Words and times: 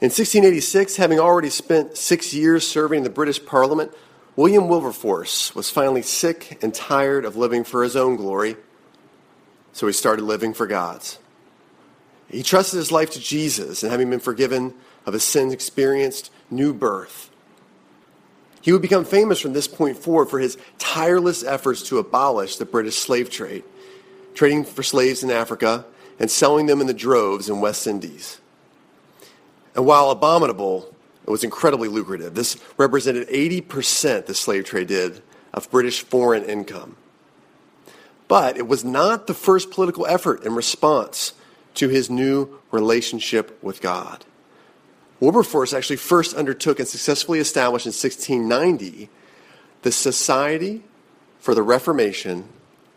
In 0.00 0.06
1686, 0.06 0.94
having 0.94 1.18
already 1.18 1.50
spent 1.50 1.96
six 1.96 2.32
years 2.32 2.64
serving 2.64 2.98
in 2.98 3.04
the 3.04 3.10
British 3.10 3.44
Parliament, 3.44 3.92
William 4.36 4.68
Wilberforce 4.68 5.52
was 5.56 5.70
finally 5.70 6.02
sick 6.02 6.56
and 6.62 6.72
tired 6.72 7.24
of 7.24 7.34
living 7.34 7.64
for 7.64 7.82
his 7.82 7.96
own 7.96 8.14
glory, 8.14 8.56
so 9.72 9.88
he 9.88 9.92
started 9.92 10.22
living 10.22 10.54
for 10.54 10.68
God's. 10.68 11.18
He 12.30 12.44
trusted 12.44 12.76
his 12.76 12.92
life 12.92 13.10
to 13.10 13.20
Jesus, 13.20 13.82
and 13.82 13.90
having 13.90 14.08
been 14.08 14.20
forgiven 14.20 14.72
of 15.04 15.14
his 15.14 15.24
sins, 15.24 15.52
experienced 15.52 16.30
new 16.48 16.72
birth. 16.72 17.30
He 18.60 18.70
would 18.70 18.82
become 18.82 19.04
famous 19.04 19.40
from 19.40 19.52
this 19.52 19.66
point 19.66 19.96
forward 19.96 20.26
for 20.26 20.38
his 20.38 20.58
tireless 20.78 21.42
efforts 21.42 21.82
to 21.88 21.98
abolish 21.98 22.54
the 22.56 22.64
British 22.64 22.96
slave 22.96 23.30
trade, 23.30 23.64
trading 24.34 24.64
for 24.64 24.84
slaves 24.84 25.24
in 25.24 25.30
Africa 25.32 25.86
and 26.20 26.30
selling 26.30 26.66
them 26.66 26.80
in 26.80 26.86
the 26.86 26.94
droves 26.94 27.48
in 27.48 27.60
West 27.60 27.84
Indies. 27.88 28.38
And 29.78 29.86
while 29.86 30.10
abominable, 30.10 30.92
it 31.24 31.30
was 31.30 31.44
incredibly 31.44 31.86
lucrative. 31.86 32.34
This 32.34 32.56
represented 32.76 33.28
80%, 33.28 34.26
the 34.26 34.34
slave 34.34 34.64
trade 34.64 34.88
did, 34.88 35.22
of 35.54 35.70
British 35.70 36.02
foreign 36.02 36.42
income. 36.42 36.96
But 38.26 38.56
it 38.56 38.66
was 38.66 38.84
not 38.84 39.28
the 39.28 39.34
first 39.34 39.70
political 39.70 40.04
effort 40.04 40.42
in 40.42 40.56
response 40.56 41.32
to 41.74 41.88
his 41.88 42.10
new 42.10 42.58
relationship 42.72 43.56
with 43.62 43.80
God. 43.80 44.24
Wilberforce 45.20 45.72
actually 45.72 45.94
first 45.94 46.34
undertook 46.34 46.80
and 46.80 46.88
successfully 46.88 47.38
established 47.38 47.86
in 47.86 47.90
1690 47.90 49.08
the 49.82 49.92
Society 49.92 50.82
for 51.38 51.54
the 51.54 51.62
Reformation 51.62 52.48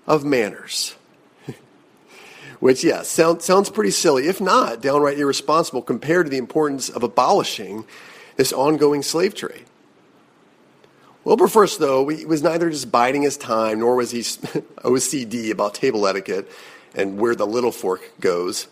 of 0.07 0.25
Manners. 0.25 0.95
Which, 2.61 2.83
yeah, 2.83 3.01
sound, 3.01 3.41
sounds 3.41 3.71
pretty 3.71 3.89
silly, 3.89 4.27
if 4.27 4.39
not 4.39 4.81
downright 4.81 5.17
irresponsible 5.17 5.81
compared 5.81 6.27
to 6.27 6.29
the 6.29 6.37
importance 6.37 6.89
of 6.89 7.01
abolishing 7.01 7.85
this 8.37 8.53
ongoing 8.53 9.01
slave 9.01 9.33
trade. 9.33 9.65
Wilberforce, 11.23 11.77
though, 11.77 12.07
he 12.07 12.23
was 12.23 12.43
neither 12.43 12.69
just 12.69 12.91
biding 12.91 13.23
his 13.23 13.35
time 13.35 13.79
nor 13.79 13.95
was 13.95 14.11
he 14.11 14.19
OCD 14.21 15.51
about 15.51 15.73
table 15.73 16.05
etiquette 16.05 16.49
and 16.93 17.19
where 17.19 17.35
the 17.35 17.47
little 17.47 17.71
fork 17.71 18.13
goes. 18.19 18.67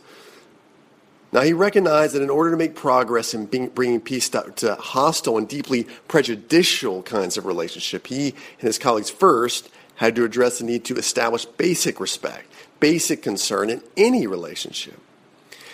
Now, 1.32 1.42
he 1.42 1.54
recognized 1.54 2.14
that 2.14 2.22
in 2.22 2.30
order 2.30 2.52
to 2.52 2.58
make 2.58 2.76
progress 2.76 3.34
in 3.34 3.46
bringing 3.48 4.02
peace 4.02 4.30
to 4.30 4.78
hostile 4.80 5.40
and 5.40 5.48
deeply 5.48 5.88
prejudicial 6.08 7.02
kinds 7.02 7.38
of 7.38 7.48
relationship, 7.48 8.06
he 8.06 8.36
and 8.60 8.68
his 8.68 8.78
colleagues 8.78 9.10
first 9.10 9.70
had 9.96 10.16
to 10.16 10.24
address 10.24 10.60
the 10.60 10.66
need 10.66 10.86
to 10.86 10.96
establish 10.96 11.46
basic 11.46 12.00
respect, 12.00 12.46
basic 12.80 13.22
concern 13.22 13.70
in 13.70 13.82
any 13.98 14.28
relationship. 14.28 15.00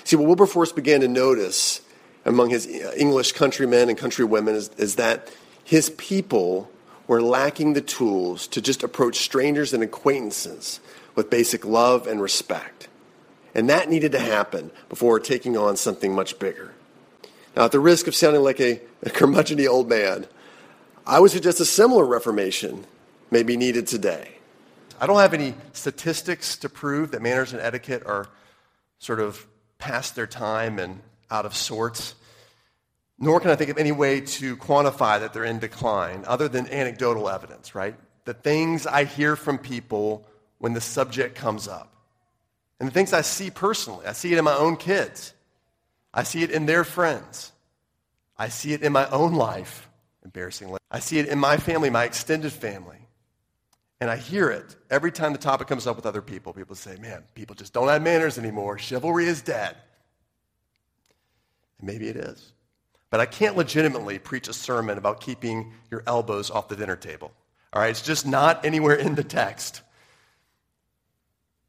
See, 0.04 0.16
what 0.16 0.28
Wilberforce 0.28 0.72
began 0.72 1.02
to 1.02 1.08
notice 1.08 1.82
among 2.26 2.50
his 2.50 2.68
uh, 2.68 2.94
English 2.96 3.34
countrymen 3.34 3.90
and 3.90 3.98
countrywomen 3.98 4.56
is, 4.56 4.70
is 4.78 4.96
that 4.96 5.32
his 5.64 5.90
people 5.92 6.70
were 7.08 7.22
lacking 7.22 7.74
the 7.74 7.82
tools 7.82 8.48
to 8.48 8.62
just 8.62 8.84
approach 8.84 9.18
strangers 9.18 9.74
and 9.74 9.84
acquaintances 9.84 10.80
with 11.16 11.30
basic 11.30 11.66
love 11.66 12.08
and 12.08 12.22
respect. 12.22 12.88
And 13.54 13.70
that 13.70 13.90
needed 13.90 14.12
to 14.12 14.20
happen 14.20 14.72
before 14.90 15.20
taking 15.20 15.56
on 15.56 15.78
something 15.78 16.14
much 16.14 16.40
bigger. 16.40 16.74
Now, 17.56 17.66
at 17.66 17.72
the 17.72 17.80
risk 17.80 18.08
of 18.08 18.16
sounding 18.16 18.44
like 18.44 18.60
a, 18.60 18.82
a 19.02 19.10
curmudgeony 19.10 19.68
old 19.68 19.88
man, 19.88 20.28
I 21.08 21.20
would 21.20 21.32
suggest 21.32 21.60
a 21.60 21.66
similar 21.66 22.06
reformation 22.06 22.86
may 23.32 23.44
be 23.44 23.56
needed 23.56 23.88
today. 23.88 24.35
I 25.00 25.08
don't 25.08 25.20
have 25.20 25.34
any 25.34 25.56
statistics 25.74 26.58
to 26.58 26.70
prove 26.70 27.12
that 27.12 27.22
manners 27.22 27.54
and 27.54 27.62
etiquette 27.62 28.04
are 28.06 28.28
sort 29.00 29.20
of 29.20 29.46
past 29.78 30.16
their 30.16 30.28
time 30.28 30.80
and 30.80 31.02
out 31.30 31.46
of 31.46 31.56
sorts, 31.56 32.16
nor 33.20 33.40
can 33.40 33.52
I 33.52 33.56
think 33.56 33.70
of 33.70 33.78
any 33.78 33.92
way 33.92 34.22
to 34.22 34.56
quantify 34.58 35.20
that 35.20 35.34
they're 35.34 35.44
in 35.44 35.60
decline 35.60 36.24
other 36.28 36.48
than 36.48 36.68
anecdotal 36.70 37.30
evidence, 37.30 37.76
right? 37.76 37.96
The 38.26 38.34
things 38.34 38.88
I 38.88 39.04
hear 39.04 39.36
from 39.36 39.58
people 39.58 40.26
when 40.60 40.74
the 40.74 40.82
subject 40.82 41.36
comes 41.36 41.68
up. 41.68 41.94
And 42.80 42.88
the 42.88 42.94
things 42.94 43.14
I 43.14 43.22
see 43.22 43.50
personally, 43.50 44.06
I 44.06 44.14
see 44.14 44.32
it 44.32 44.38
in 44.38 44.44
my 44.44 44.56
own 44.56 44.76
kids. 44.76 45.34
I 46.14 46.24
see 46.24 46.44
it 46.44 46.52
in 46.52 46.66
their 46.66 46.84
friends. 46.84 47.52
I 48.38 48.50
see 48.50 48.74
it 48.74 48.82
in 48.82 48.92
my 48.92 49.10
own 49.10 49.34
life, 49.34 49.90
embarrassingly. 50.24 50.80
I 50.92 51.00
see 51.00 51.20
it 51.20 51.28
in 51.28 51.40
my 51.40 51.58
family, 51.58 51.90
my 51.90 52.04
extended 52.04 52.52
family. 52.52 53.05
And 54.02 54.10
I 54.10 54.18
hear 54.18 54.50
it 54.50 54.76
every 54.90 55.12
time 55.12 55.32
the 55.32 55.40
topic 55.40 55.68
comes 55.68 55.88
up 55.88 55.96
with 55.96 56.06
other 56.06 56.22
people. 56.22 56.54
People 56.54 56.76
say, 56.76 56.98
man, 56.98 57.24
people 57.34 57.56
just 57.56 57.74
don't 57.74 57.88
have 57.88 58.02
manners 58.02 58.38
anymore. 58.38 58.78
Chivalry 58.78 59.26
is 59.26 59.42
dead. 59.42 59.76
And 61.80 61.88
maybe 61.88 62.08
it 62.08 62.18
is. 62.18 62.52
But 63.10 63.22
I 63.22 63.26
can't 63.26 63.56
legitimately 63.56 64.20
preach 64.20 64.50
a 64.50 64.54
sermon 64.54 64.98
about 64.98 65.22
keeping 65.22 65.72
your 65.90 66.04
elbows 66.06 66.52
off 66.52 66.68
the 66.68 66.76
dinner 66.76 66.98
table. 66.98 67.32
All 67.72 67.82
right? 67.82 67.90
It's 67.90 68.02
just 68.02 68.26
not 68.26 68.66
anywhere 68.66 68.96
in 68.96 69.16
the 69.16 69.24
text. 69.24 69.82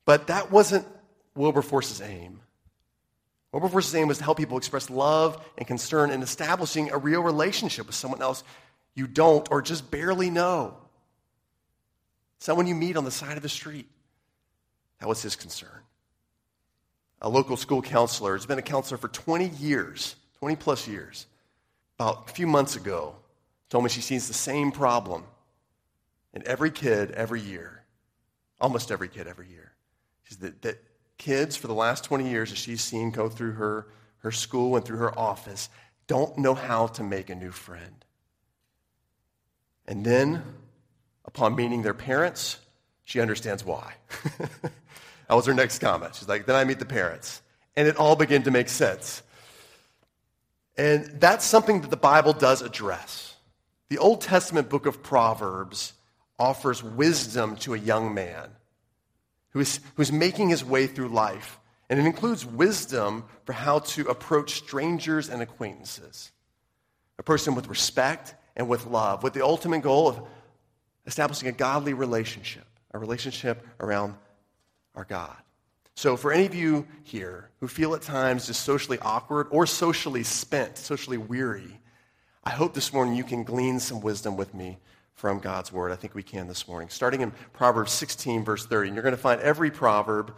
But 0.05 0.27
that 0.27 0.51
wasn't 0.51 0.87
Wilberforce's 1.37 2.01
aim. 2.01 2.41
Wilberforce's 3.53 3.95
aim 3.95 4.09
was 4.09 4.19
to 4.19 4.25
help 4.25 4.39
people 4.39 4.59
express 4.59 4.91
love 4.91 5.41
and 5.57 5.67
concern 5.67 6.11
in 6.11 6.23
establishing 6.23 6.91
a 6.91 6.99
real 6.99 7.23
relationship 7.23 7.87
with 7.87 7.95
someone 7.95 8.23
else 8.23 8.43
you 8.95 9.07
don't 9.07 9.49
or 9.51 9.63
just 9.63 9.91
barely 9.91 10.31
know. 10.31 10.77
Someone 12.39 12.67
you 12.67 12.75
meet 12.75 12.97
on 12.97 13.05
the 13.05 13.11
side 13.11 13.37
of 13.37 13.43
the 13.43 13.49
street. 13.49 13.89
That 15.01 15.09
was 15.09 15.23
his 15.23 15.37
concern. 15.37 15.83
A 17.23 17.29
local 17.29 17.57
school 17.57 17.83
counselor 17.83 18.35
has 18.35 18.47
been 18.47 18.59
a 18.59 18.63
counselor 18.63 18.99
for 18.99 19.09
20 19.09 19.49
years, 19.49 20.17
20 20.39 20.57
plus 20.57 20.87
years. 20.87 21.27
About 21.99 22.29
a 22.29 22.33
few 22.33 22.47
months 22.47 22.77
ago, 22.77 23.17
told 23.71 23.85
me 23.85 23.91
she 23.91 24.01
sees 24.01 24.29
the 24.29 24.35
same 24.35 24.71
problem 24.71 25.25
in 26.35 26.47
every 26.47 26.71
kid 26.71 27.11
every 27.13 27.41
year, 27.41 27.83
almost 28.61 28.91
every 28.91 29.09
kid 29.09 29.27
every 29.27 29.49
year. 29.49 29.73
She's 30.25 30.39
that, 30.39 30.61
that 30.63 30.83
kids 31.19 31.57
for 31.57 31.67
the 31.67 31.75
last 31.75 32.05
20 32.05 32.29
years 32.29 32.51
that 32.51 32.57
she's 32.57 32.83
seen 32.83 33.11
go 33.11 33.29
through 33.29 33.53
her, 33.53 33.87
her 34.19 34.31
school 34.31 34.77
and 34.77 34.85
through 34.85 34.99
her 34.99 35.19
office 35.19 35.69
don't 36.07 36.37
know 36.39 36.55
how 36.55 36.87
to 36.87 37.03
make 37.03 37.31
a 37.31 37.35
new 37.35 37.51
friend. 37.51 38.05
And 39.89 40.05
then, 40.05 40.43
upon 41.27 41.57
meeting 41.57 41.83
their 41.83 41.95
parents, 41.95 42.59
she 43.05 43.21
understands 43.21 43.65
why. 43.65 43.95
that 44.39 45.35
was 45.35 45.47
her 45.47 45.55
next 45.55 45.79
comment. 45.79 46.15
She's 46.15 46.29
like, 46.29 46.47
then 46.47 46.57
I 46.57 46.65
meet 46.65 46.79
the 46.79 46.85
parents. 46.85 47.43
And 47.77 47.87
it 47.87 47.97
all 47.97 48.17
began 48.17 48.43
to 48.45 48.51
make 48.51 48.69
sense. 48.69 49.23
And 50.77 51.21
that's 51.21 51.45
something 51.45 51.83
that 51.83 51.91
the 51.91 51.97
Bible 51.97 52.33
does 52.33 52.63
address. 52.63 53.35
The 53.89 53.99
Old 53.99 54.21
Testament 54.21 54.69
book 54.69 54.87
of 54.87 55.03
Proverbs 55.03 55.93
offers 56.39 56.83
wisdom 56.83 57.57
to 57.57 57.75
a 57.75 57.79
young 57.79 58.13
man 58.13 58.51
who's, 59.51 59.81
who's 59.95 60.13
making 60.13 60.49
his 60.49 60.65
way 60.65 60.87
through 60.87 61.09
life. 61.09 61.59
And 61.89 62.01
it 62.01 62.05
includes 62.05 62.45
wisdom 62.45 63.25
for 63.45 63.53
how 63.53 63.79
to 63.79 64.09
approach 64.09 64.55
strangers 64.55 65.29
and 65.29 65.41
acquaintances. 65.41 66.33
Approach 67.19 67.45
them 67.45 67.55
with 67.55 67.69
respect 67.69 68.35
and 68.57 68.69
with 68.69 68.87
love, 68.87 69.23
with 69.23 69.33
the 69.33 69.45
ultimate 69.45 69.83
goal 69.83 70.09
of 70.09 70.21
establishing 71.07 71.49
a 71.49 71.53
godly 71.53 71.95
relationship, 71.95 72.67
a 72.93 72.99
relationship 72.99 73.67
around 73.81 74.15
our 74.95 75.05
God. 75.05 75.37
So, 75.95 76.17
for 76.17 76.31
any 76.31 76.45
of 76.45 76.55
you 76.55 76.87
here 77.05 77.49
who 77.61 77.69
feel 77.69 77.95
at 77.95 78.03
times 78.03 78.47
just 78.47 78.63
socially 78.63 78.99
awkward 79.01 79.47
or 79.51 79.67
socially 79.67 80.25
spent, 80.25 80.77
socially 80.77 81.17
weary, 81.17 81.81
I 82.45 82.51
hope 82.51 82.75
this 82.75 82.93
morning 82.93 83.15
you 83.15 83.25
can 83.25 83.45
glean 83.45 83.81
some 83.81 84.01
wisdom 84.01 84.37
with 84.37 84.53
me 84.55 84.79
from 85.15 85.39
God's 85.39 85.73
word. 85.73 85.93
I 85.93 85.97
think 85.97 86.15
we 86.15 86.23
can 86.23 86.47
this 86.47 86.69
morning. 86.69 86.91
Starting 86.91 87.23
in 87.23 87.33
Proverbs 87.55 87.93
16, 87.93 88.45
verse 88.45 88.67
30. 88.67 88.89
And 88.89 88.95
you're 88.95 89.03
going 89.03 89.17
to 89.17 89.21
find 89.21 89.41
every 89.41 89.71
proverb 89.71 90.35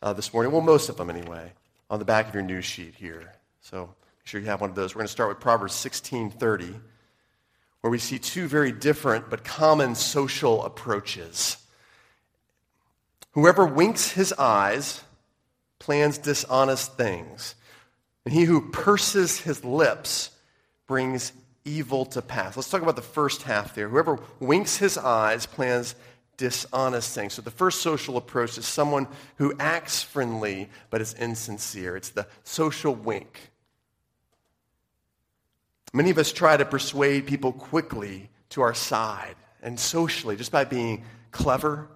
uh, 0.00 0.12
this 0.12 0.32
morning, 0.32 0.52
well, 0.52 0.60
most 0.60 0.88
of 0.88 0.96
them 0.96 1.10
anyway, 1.10 1.52
on 1.90 1.98
the 1.98 2.04
back 2.04 2.28
of 2.28 2.34
your 2.34 2.44
news 2.44 2.64
sheet 2.64 2.94
here. 2.94 3.34
So 3.60 3.86
make 3.86 4.26
sure 4.26 4.40
you 4.40 4.46
have 4.46 4.60
one 4.60 4.70
of 4.70 4.76
those. 4.76 4.94
We're 4.94 5.00
going 5.00 5.08
to 5.08 5.12
start 5.12 5.28
with 5.28 5.40
Proverbs 5.40 5.74
16, 5.74 6.30
30, 6.30 6.74
where 7.80 7.90
we 7.90 7.98
see 7.98 8.18
two 8.18 8.46
very 8.46 8.72
different 8.72 9.30
but 9.30 9.44
common 9.44 9.94
social 9.94 10.64
approaches. 10.64 11.56
Whoever 13.32 13.64
winks 13.64 14.10
his 14.10 14.32
eyes 14.34 15.02
plans 15.78 16.18
dishonest 16.18 16.96
things, 16.96 17.54
and 18.24 18.34
he 18.34 18.44
who 18.44 18.70
purses 18.70 19.40
his 19.40 19.64
lips 19.64 20.30
brings 20.86 21.32
evil 21.64 22.04
to 22.06 22.20
pass. 22.22 22.56
Let's 22.56 22.68
talk 22.68 22.82
about 22.82 22.96
the 22.96 23.02
first 23.02 23.42
half 23.42 23.74
there. 23.74 23.88
Whoever 23.88 24.18
winks 24.40 24.76
his 24.76 24.98
eyes 24.98 25.46
plans 25.46 25.94
dishonest 26.36 27.14
things. 27.14 27.34
So 27.34 27.42
the 27.42 27.50
first 27.50 27.82
social 27.82 28.16
approach 28.16 28.56
is 28.58 28.66
someone 28.66 29.06
who 29.36 29.54
acts 29.60 30.02
friendly 30.02 30.68
but 30.88 31.00
is 31.00 31.14
insincere. 31.14 31.96
It's 31.96 32.08
the 32.08 32.26
social 32.44 32.94
wink. 32.94 33.49
Many 35.92 36.10
of 36.10 36.18
us 36.18 36.32
try 36.32 36.56
to 36.56 36.64
persuade 36.64 37.26
people 37.26 37.52
quickly 37.52 38.30
to 38.50 38.62
our 38.62 38.74
side 38.74 39.36
and 39.62 39.78
socially 39.78 40.36
just 40.36 40.52
by 40.52 40.64
being 40.64 41.04
clever, 41.32 41.88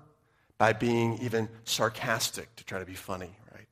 by 0.58 0.72
being 0.72 1.18
even 1.18 1.48
sarcastic 1.64 2.54
to 2.56 2.64
try 2.64 2.78
to 2.78 2.84
be 2.84 2.94
funny, 2.94 3.30
right? 3.52 3.66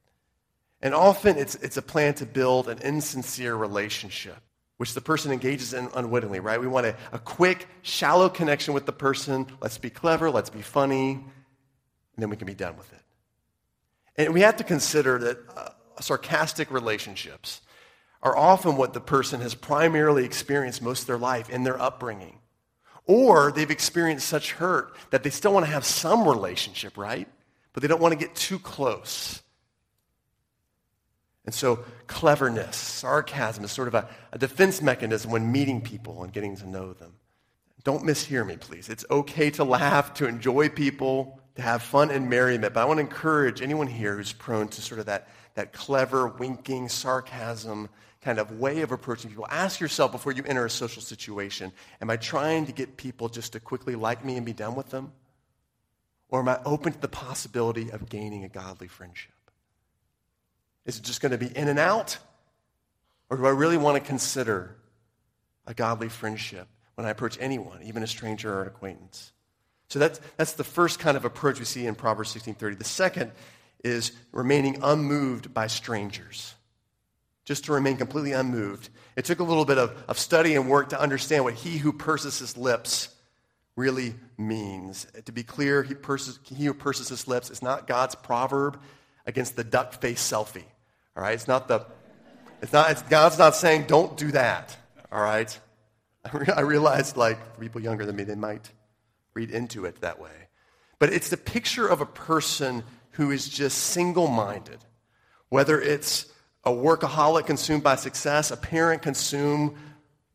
And 0.81 0.95
often 0.95 1.37
it's, 1.37 1.57
it's 1.57 1.77
a 1.77 1.83
plan 1.83 2.15
to 2.15 2.27
build 2.27 2.69
an 2.69 2.79
insincere 2.79 3.55
relationship, 3.55 4.39
which 4.77 4.95
the 4.95 5.01
person 5.01 5.33
engages 5.33 5.75
in 5.75 5.89
unwittingly, 5.95 6.41
right? 6.41 6.61
We 6.61 6.69
want 6.69 6.87
a, 6.87 6.97
a 7.13 7.19
quick, 7.19 7.67
shallow 7.83 8.29
connection 8.29 8.75
with 8.75 8.87
the 8.87 8.93
person. 8.93 9.47
Let's 9.61 9.79
be 9.79 9.91
clever, 9.91 10.31
let's 10.31 10.51
be 10.51 10.63
funny, 10.63 11.13
and 11.13 11.23
then 12.17 12.31
we 12.31 12.37
can 12.37 12.47
be 12.47 12.55
done 12.55 12.77
with 12.77 12.93
it. 12.93 13.01
And 14.17 14.35
we 14.35 14.43
have 14.43 14.57
to 14.57 14.65
consider 14.65 15.19
that 15.19 15.39
uh, 15.57 15.69
sarcastic 16.01 16.71
relationships 16.71 17.61
are 18.23 18.37
often 18.37 18.77
what 18.77 18.93
the 18.93 19.01
person 19.01 19.41
has 19.41 19.55
primarily 19.55 20.25
experienced 20.25 20.81
most 20.81 21.03
of 21.03 21.07
their 21.09 21.19
life 21.19 21.51
in 21.51 21.65
their 21.65 21.81
upbringing. 21.81 22.39
Or 23.07 23.51
they've 23.51 23.71
experienced 23.71 24.29
such 24.29 24.53
hurt 24.53 24.97
that 25.11 25.25
they 25.25 25.31
still 25.31 25.53
want 25.53 25.67
to 25.67 25.73
have 25.73 25.85
some 25.85 26.27
relationship, 26.29 26.97
right? 26.97 27.29
But 27.73 27.83
they 27.83 27.89
don't 27.89 28.01
want 28.01 28.13
to 28.13 28.19
get 28.19 28.35
too 28.35 28.61
close. 28.61 29.43
And 31.45 31.53
so, 31.53 31.85
cleverness, 32.07 32.77
sarcasm 32.77 33.65
is 33.65 33.73
sort 33.73 33.89
of 33.89 33.95
a, 33.95 34.09
a 34.31 34.39
defense 34.39 34.81
mechanism 34.81 35.33
when 35.33 35.51
meeting 35.51 35.81
people 35.81 36.23
and 36.23 36.33
getting 36.33 36.57
to 36.57 36.69
know 36.69 36.93
them. 36.93 37.15
Don't 37.83 38.05
mishear 38.05 38.47
me, 38.47 38.57
please. 38.57 38.89
It's 38.89 39.05
okay 39.11 39.51
to 39.53 39.65
laugh, 39.65 40.15
to 40.15 40.29
enjoy 40.29 40.69
people, 40.69 41.41
to 41.57 41.63
have 41.63 41.83
fun 41.83 42.13
and 42.13 42.31
merriment. 42.31 42.75
But 42.75 42.83
I 42.83 42.85
want 42.85 42.99
to 42.99 43.03
encourage 43.03 43.61
anyone 43.61 43.89
here 43.89 44.17
who's 44.17 44.33
prone 44.33 44.69
to 44.69 44.81
sort 44.81 45.01
of 45.01 45.07
that, 45.07 45.29
that 45.55 45.73
clever, 45.73 46.29
winking, 46.29 46.89
sarcasm 46.89 47.89
kind 48.23 48.39
of 48.39 48.59
way 48.59 48.81
of 48.81 48.93
approaching 48.93 49.31
people. 49.31 49.47
Ask 49.51 49.81
yourself 49.81 50.13
before 50.13 50.33
you 50.33 50.45
enter 50.47 50.65
a 50.65 50.71
social 50.71 51.03
situation 51.03 51.73
Am 52.01 52.09
I 52.09 52.17
trying 52.17 52.67
to 52.67 52.73
get 52.73 52.97
people 52.97 53.29
just 53.29 53.53
to 53.53 53.61
quickly 53.61 53.95
like 53.95 54.25
me 54.25 54.37
and 54.37 54.47
be 54.47 54.53
done 54.53 54.75
with 54.75 54.91
them? 54.91 55.13
Or 56.29 56.41
am 56.41 56.49
I 56.49 56.59
open 56.65 56.93
to 56.95 57.01
the 57.01 57.09
possibility 57.09 57.91
of 57.91 58.09
gaining 58.09 58.45
a 58.45 58.49
godly 58.49 58.89
friendship? 58.89 59.33
Is 60.87 60.99
it 60.99 61.03
just 61.03 61.21
going 61.21 61.33
to 61.33 61.39
be 61.39 61.55
in 61.55 61.69
and 61.69 61.79
out? 61.79 62.17
Or 63.29 63.37
do 63.37 63.47
I 63.47 63.51
really 63.51 63.77
want 63.77 64.03
to 64.03 64.07
consider 64.07 64.77
a 65.67 65.75
godly 65.75 66.09
friendship 66.09 66.69
when 66.95 67.07
I 67.07 67.11
approach 67.11 67.37
anyone, 67.41 67.83
even 67.85 68.03
a 68.03 68.07
stranger 68.07 68.53
or 68.53 68.63
an 68.63 68.69
acquaintance? 68.69 69.33
So 69.89 69.99
that's, 69.99 70.21
that's 70.39 70.55
the 70.55 70.65
first 70.65 70.99
kind 70.99 71.19
of 71.19 71.27
approach 71.27 71.59
we 71.59 71.67
see 71.67 71.87
in 71.87 71.95
Proverbs 71.95 72.35
16.30. 72.35 72.79
The 72.79 72.85
second 72.85 73.31
is 73.85 74.13
remaining 74.33 74.79
unmoved 74.83 75.53
by 75.53 75.67
strangers. 75.67 76.55
Just 77.45 77.65
to 77.65 77.73
remain 77.73 77.97
completely 77.97 78.33
unmoved. 78.33 78.89
It 79.17 79.25
took 79.25 79.41
a 79.41 79.45
little 79.45 79.65
bit 79.65 79.79
of, 79.79 79.97
of 80.09 80.19
study 80.19 80.55
and 80.55 80.69
work 80.69 80.91
to 80.91 81.01
understand 81.01 81.45
what 81.45 81.55
he 81.55 81.79
who 81.79 81.93
purses 81.93 82.39
his 82.39 82.57
lips 82.57 83.09
really 83.77 84.15
means. 84.39 85.07
To 85.25 85.33
be 85.33 85.43
clear, 85.43 85.83
he, 85.83 85.95
purses, 85.95 86.39
he 86.45 86.65
who 86.65 86.75
purses 86.75 87.09
his 87.09 87.27
lips 87.27 87.51
is 87.51 87.63
not 87.63 87.87
God's 87.87 88.15
proverb 88.15 88.81
against 89.27 89.57
the 89.57 89.65
duck 89.65 89.95
face 90.01 90.23
selfie. 90.23 90.65
All 91.17 91.23
right? 91.23 91.35
It's 91.35 91.49
not 91.49 91.69
the, 91.69 91.87
it's 92.61 92.73
not, 92.73 92.91
it's, 92.91 93.03
God's 93.03 93.39
not 93.39 93.57
saying 93.57 93.85
don't 93.87 94.17
do 94.17 94.31
that. 94.33 94.77
All 95.11 95.23
right? 95.23 95.59
I 96.57 96.61
realized, 96.61 97.17
like, 97.17 97.55
for 97.55 97.61
people 97.61 97.81
younger 97.81 98.07
than 98.07 98.17
me, 98.17 98.25
they 98.25 98.35
might 98.35 98.71
read 99.35 99.51
into 99.51 99.85
it 99.85 100.01
that 100.01 100.21
way. 100.21 100.31
But 100.99 101.13
it's 101.13 101.31
the 101.31 101.37
picture 101.37 101.87
of 101.89 102.01
a 102.01 102.07
person 102.07 102.85
who 103.13 103.31
is 103.31 103.49
just 103.49 103.79
single 103.79 104.29
minded, 104.29 104.79
whether 105.49 105.81
it's 105.81 106.32
a 106.65 106.71
workaholic 106.71 107.47
consumed 107.47 107.83
by 107.83 107.97
success, 107.97 108.51
a 108.51 108.57
parent 108.57 109.03
consumed 109.03 109.77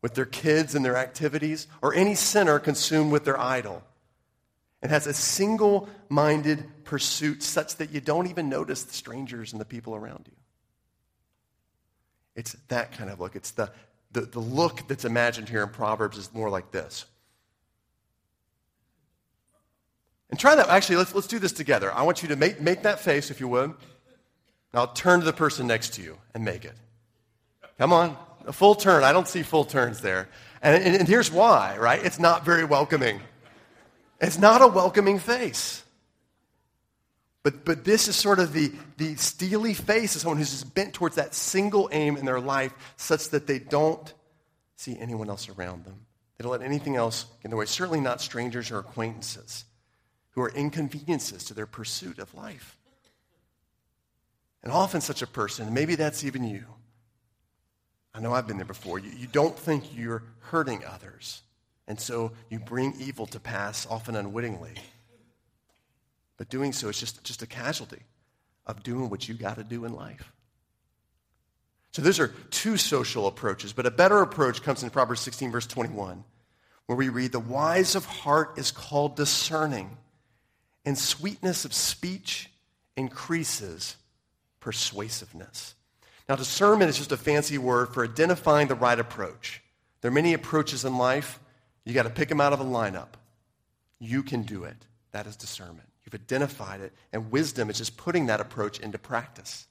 with 0.02 0.14
their 0.14 0.26
kids 0.26 0.74
and 0.74 0.84
their 0.84 0.96
activities, 0.96 1.66
or 1.82 1.94
any 1.94 2.14
sinner 2.14 2.58
consumed 2.58 3.10
with 3.10 3.24
their 3.24 3.38
idol. 3.38 3.82
It 4.82 4.90
has 4.90 5.06
a 5.06 5.14
single 5.14 5.88
minded 6.08 6.64
pursuit 6.84 7.42
such 7.42 7.76
that 7.76 7.90
you 7.90 8.00
don't 8.00 8.28
even 8.28 8.48
notice 8.48 8.84
the 8.84 8.92
strangers 8.92 9.52
and 9.52 9.60
the 9.60 9.64
people 9.64 9.94
around 9.94 10.26
you. 10.26 10.36
It's 12.36 12.52
that 12.68 12.92
kind 12.92 13.10
of 13.10 13.18
look. 13.18 13.34
It's 13.34 13.50
the, 13.50 13.72
the, 14.12 14.20
the 14.20 14.38
look 14.38 14.86
that's 14.86 15.04
imagined 15.04 15.48
here 15.48 15.62
in 15.64 15.70
Proverbs 15.70 16.16
is 16.16 16.32
more 16.32 16.48
like 16.48 16.70
this. 16.70 17.04
And 20.30 20.38
try 20.38 20.54
that. 20.54 20.68
Actually, 20.68 20.96
let's, 20.96 21.14
let's 21.14 21.26
do 21.26 21.38
this 21.38 21.52
together. 21.52 21.92
I 21.92 22.02
want 22.02 22.22
you 22.22 22.28
to 22.28 22.36
make, 22.36 22.60
make 22.60 22.82
that 22.82 23.00
face, 23.00 23.30
if 23.30 23.40
you 23.40 23.48
would. 23.48 23.74
Now 24.72 24.86
turn 24.86 25.20
to 25.20 25.26
the 25.26 25.32
person 25.32 25.66
next 25.66 25.94
to 25.94 26.02
you 26.02 26.18
and 26.34 26.44
make 26.44 26.64
it. 26.64 26.74
Come 27.78 27.92
on. 27.92 28.16
A 28.46 28.52
full 28.52 28.74
turn. 28.74 29.04
I 29.04 29.12
don't 29.12 29.28
see 29.28 29.42
full 29.42 29.64
turns 29.64 30.00
there. 30.00 30.28
And, 30.62 30.82
and, 30.82 30.96
and 30.96 31.08
here's 31.08 31.30
why, 31.30 31.76
right? 31.78 32.04
It's 32.04 32.18
not 32.18 32.44
very 32.44 32.64
welcoming. 32.64 33.20
It's 34.20 34.38
not 34.38 34.62
a 34.62 34.66
welcoming 34.66 35.18
face. 35.18 35.82
But, 37.42 37.64
but 37.64 37.84
this 37.84 38.08
is 38.08 38.16
sort 38.16 38.40
of 38.40 38.52
the, 38.52 38.72
the 38.96 39.14
steely 39.16 39.74
face 39.74 40.14
of 40.14 40.22
someone 40.22 40.38
who's 40.38 40.50
just 40.50 40.74
bent 40.74 40.94
towards 40.94 41.16
that 41.16 41.34
single 41.34 41.88
aim 41.92 42.16
in 42.16 42.24
their 42.24 42.40
life 42.40 42.72
such 42.96 43.30
that 43.30 43.46
they 43.46 43.58
don't 43.58 44.12
see 44.76 44.98
anyone 44.98 45.28
else 45.28 45.48
around 45.48 45.84
them. 45.84 46.06
They 46.36 46.42
don't 46.42 46.52
let 46.52 46.62
anything 46.62 46.96
else 46.96 47.24
get 47.24 47.46
in 47.46 47.50
their 47.50 47.58
way. 47.58 47.66
Certainly 47.66 48.00
not 48.00 48.20
strangers 48.20 48.70
or 48.70 48.78
acquaintances 48.78 49.64
who 50.30 50.42
are 50.42 50.50
inconveniences 50.50 51.44
to 51.44 51.54
their 51.54 51.66
pursuit 51.66 52.18
of 52.18 52.32
life. 52.34 52.77
And 54.62 54.72
often, 54.72 55.00
such 55.00 55.22
a 55.22 55.26
person, 55.26 55.72
maybe 55.72 55.94
that's 55.94 56.24
even 56.24 56.44
you. 56.44 56.64
I 58.14 58.20
know 58.20 58.32
I've 58.32 58.46
been 58.46 58.56
there 58.56 58.66
before. 58.66 58.98
You, 58.98 59.10
you 59.16 59.26
don't 59.28 59.56
think 59.56 59.96
you're 59.96 60.24
hurting 60.40 60.84
others. 60.84 61.42
And 61.86 61.98
so 62.00 62.32
you 62.50 62.58
bring 62.58 62.94
evil 62.98 63.26
to 63.26 63.40
pass, 63.40 63.86
often 63.88 64.16
unwittingly. 64.16 64.74
But 66.36 66.48
doing 66.48 66.72
so 66.72 66.88
is 66.88 66.98
just, 66.98 67.22
just 67.24 67.42
a 67.42 67.46
casualty 67.46 68.02
of 68.66 68.82
doing 68.82 69.08
what 69.08 69.28
you 69.28 69.34
got 69.34 69.56
to 69.56 69.64
do 69.64 69.84
in 69.84 69.94
life. 69.94 70.32
So 71.92 72.02
those 72.02 72.20
are 72.20 72.28
two 72.50 72.76
social 72.76 73.26
approaches, 73.26 73.72
but 73.72 73.86
a 73.86 73.90
better 73.90 74.20
approach 74.20 74.62
comes 74.62 74.82
in 74.82 74.90
Proverbs 74.90 75.20
16, 75.20 75.50
verse 75.50 75.66
21, 75.66 76.22
where 76.86 76.96
we 76.96 77.08
read, 77.08 77.32
The 77.32 77.40
wise 77.40 77.94
of 77.94 78.04
heart 78.04 78.58
is 78.58 78.70
called 78.70 79.16
discerning, 79.16 79.96
and 80.84 80.96
sweetness 80.96 81.64
of 81.64 81.72
speech 81.72 82.50
increases 82.96 83.96
persuasiveness. 84.60 85.74
Now, 86.28 86.36
discernment 86.36 86.90
is 86.90 86.98
just 86.98 87.12
a 87.12 87.16
fancy 87.16 87.58
word 87.58 87.94
for 87.94 88.04
identifying 88.04 88.68
the 88.68 88.74
right 88.74 88.98
approach. 88.98 89.62
There 90.00 90.10
are 90.10 90.14
many 90.14 90.34
approaches 90.34 90.84
in 90.84 90.98
life. 90.98 91.40
You 91.84 91.94
got 91.94 92.02
to 92.02 92.10
pick 92.10 92.28
them 92.28 92.40
out 92.40 92.52
of 92.52 92.60
a 92.60 92.64
lineup. 92.64 93.14
You 93.98 94.22
can 94.22 94.42
do 94.42 94.64
it. 94.64 94.76
That 95.12 95.26
is 95.26 95.36
discernment. 95.36 95.88
You've 96.04 96.20
identified 96.20 96.80
it, 96.80 96.92
and 97.12 97.30
wisdom 97.30 97.70
is 97.70 97.78
just 97.78 97.96
putting 97.96 98.26
that 98.26 98.40
approach 98.40 98.78
into 98.78 98.98
practice. 98.98 99.66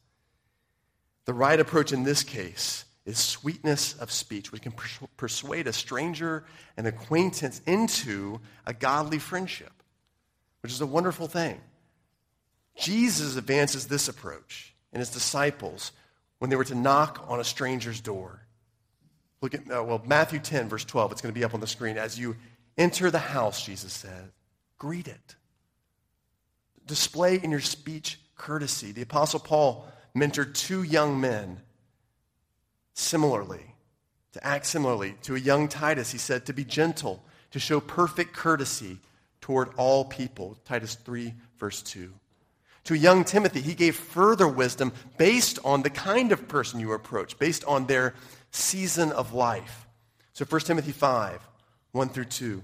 The 1.26 1.34
right 1.34 1.60
approach 1.60 1.92
in 1.92 2.04
this 2.04 2.24
case 2.24 2.86
is 3.06 3.18
sweetness 3.18 3.96
of 3.96 4.12
speech. 4.12 4.52
We 4.52 4.60
can 4.60 4.74
persuade 5.16 5.68
a 5.68 5.74
stranger, 5.74 6.44
an 6.76 6.86
acquaintance, 6.86 7.62
into 7.66 8.40
a 8.66 8.74
godly 8.74 9.20
friendship, 9.20 9.72
which 10.62 10.72
is 10.72 10.82
a 10.82 10.86
wonderful 10.86 11.28
thing. 11.28 11.62
Jesus 12.76 13.38
advances 13.38 13.88
this 13.88 14.08
approach 14.08 14.74
in 14.94 15.00
his 15.00 15.10
disciples 15.10 15.92
when 16.40 16.50
they 16.50 16.56
were 16.56 16.64
to 16.66 16.76
knock 16.76 17.26
on 17.28 17.40
a 17.40 17.44
stranger's 17.44 18.02
door. 18.02 18.42
Look 19.42 19.54
at, 19.54 19.62
uh, 19.72 19.84
well, 19.84 20.02
Matthew 20.06 20.40
10, 20.40 20.70
verse 20.70 20.86
12. 20.86 21.12
It's 21.12 21.22
going 21.22 21.34
to 21.34 21.40
be 21.40 21.44
up 21.44 21.54
on 21.54 21.60
the 21.60 21.68
screen. 21.68 21.98
As 21.98 22.20
you 22.20 22.36
enter 22.78 23.12
the 23.12 23.20
house, 23.20 23.64
Jesus 23.66 23.94
said, 23.94 24.32
greet 24.78 25.08
it 25.08 25.36
display 26.88 27.36
in 27.36 27.52
your 27.52 27.60
speech 27.60 28.20
courtesy. 28.36 28.92
The 28.92 29.04
Apostle 29.04 29.42
Paul 29.42 29.86
mentored 30.16 30.56
two 30.56 30.84
young 30.84 31.20
men 31.22 31.60
similarly, 32.94 33.76
to 34.34 34.44
act 34.44 34.66
similarly. 34.66 35.16
To 35.24 35.36
a 35.36 35.40
young 35.40 35.68
Titus, 35.68 36.12
he 36.12 36.18
said, 36.18 36.46
to 36.48 36.54
be 36.54 36.64
gentle, 36.64 37.24
to 37.52 37.60
show 37.60 37.80
perfect 37.80 38.34
courtesy 38.34 38.98
toward 39.42 39.70
all 39.78 40.06
people. 40.06 40.58
Titus 40.66 40.96
3, 40.96 41.34
verse 41.58 41.84
2. 41.84 42.12
To 42.88 42.96
young 42.96 43.26
Timothy, 43.26 43.60
he 43.60 43.76
gave 43.76 43.98
further 43.98 44.48
wisdom 44.48 44.94
based 45.18 45.60
on 45.66 45.82
the 45.82 45.90
kind 45.90 46.32
of 46.32 46.48
person 46.48 46.80
you 46.80 46.94
approach, 46.94 47.38
based 47.38 47.66
on 47.66 47.86
their 47.86 48.14
season 48.52 49.12
of 49.12 49.34
life. 49.34 49.86
So 50.32 50.46
1 50.46 50.62
Timothy 50.62 50.94
5, 50.94 51.42
1 51.92 52.10
through 52.10 52.26
2. 52.26 52.64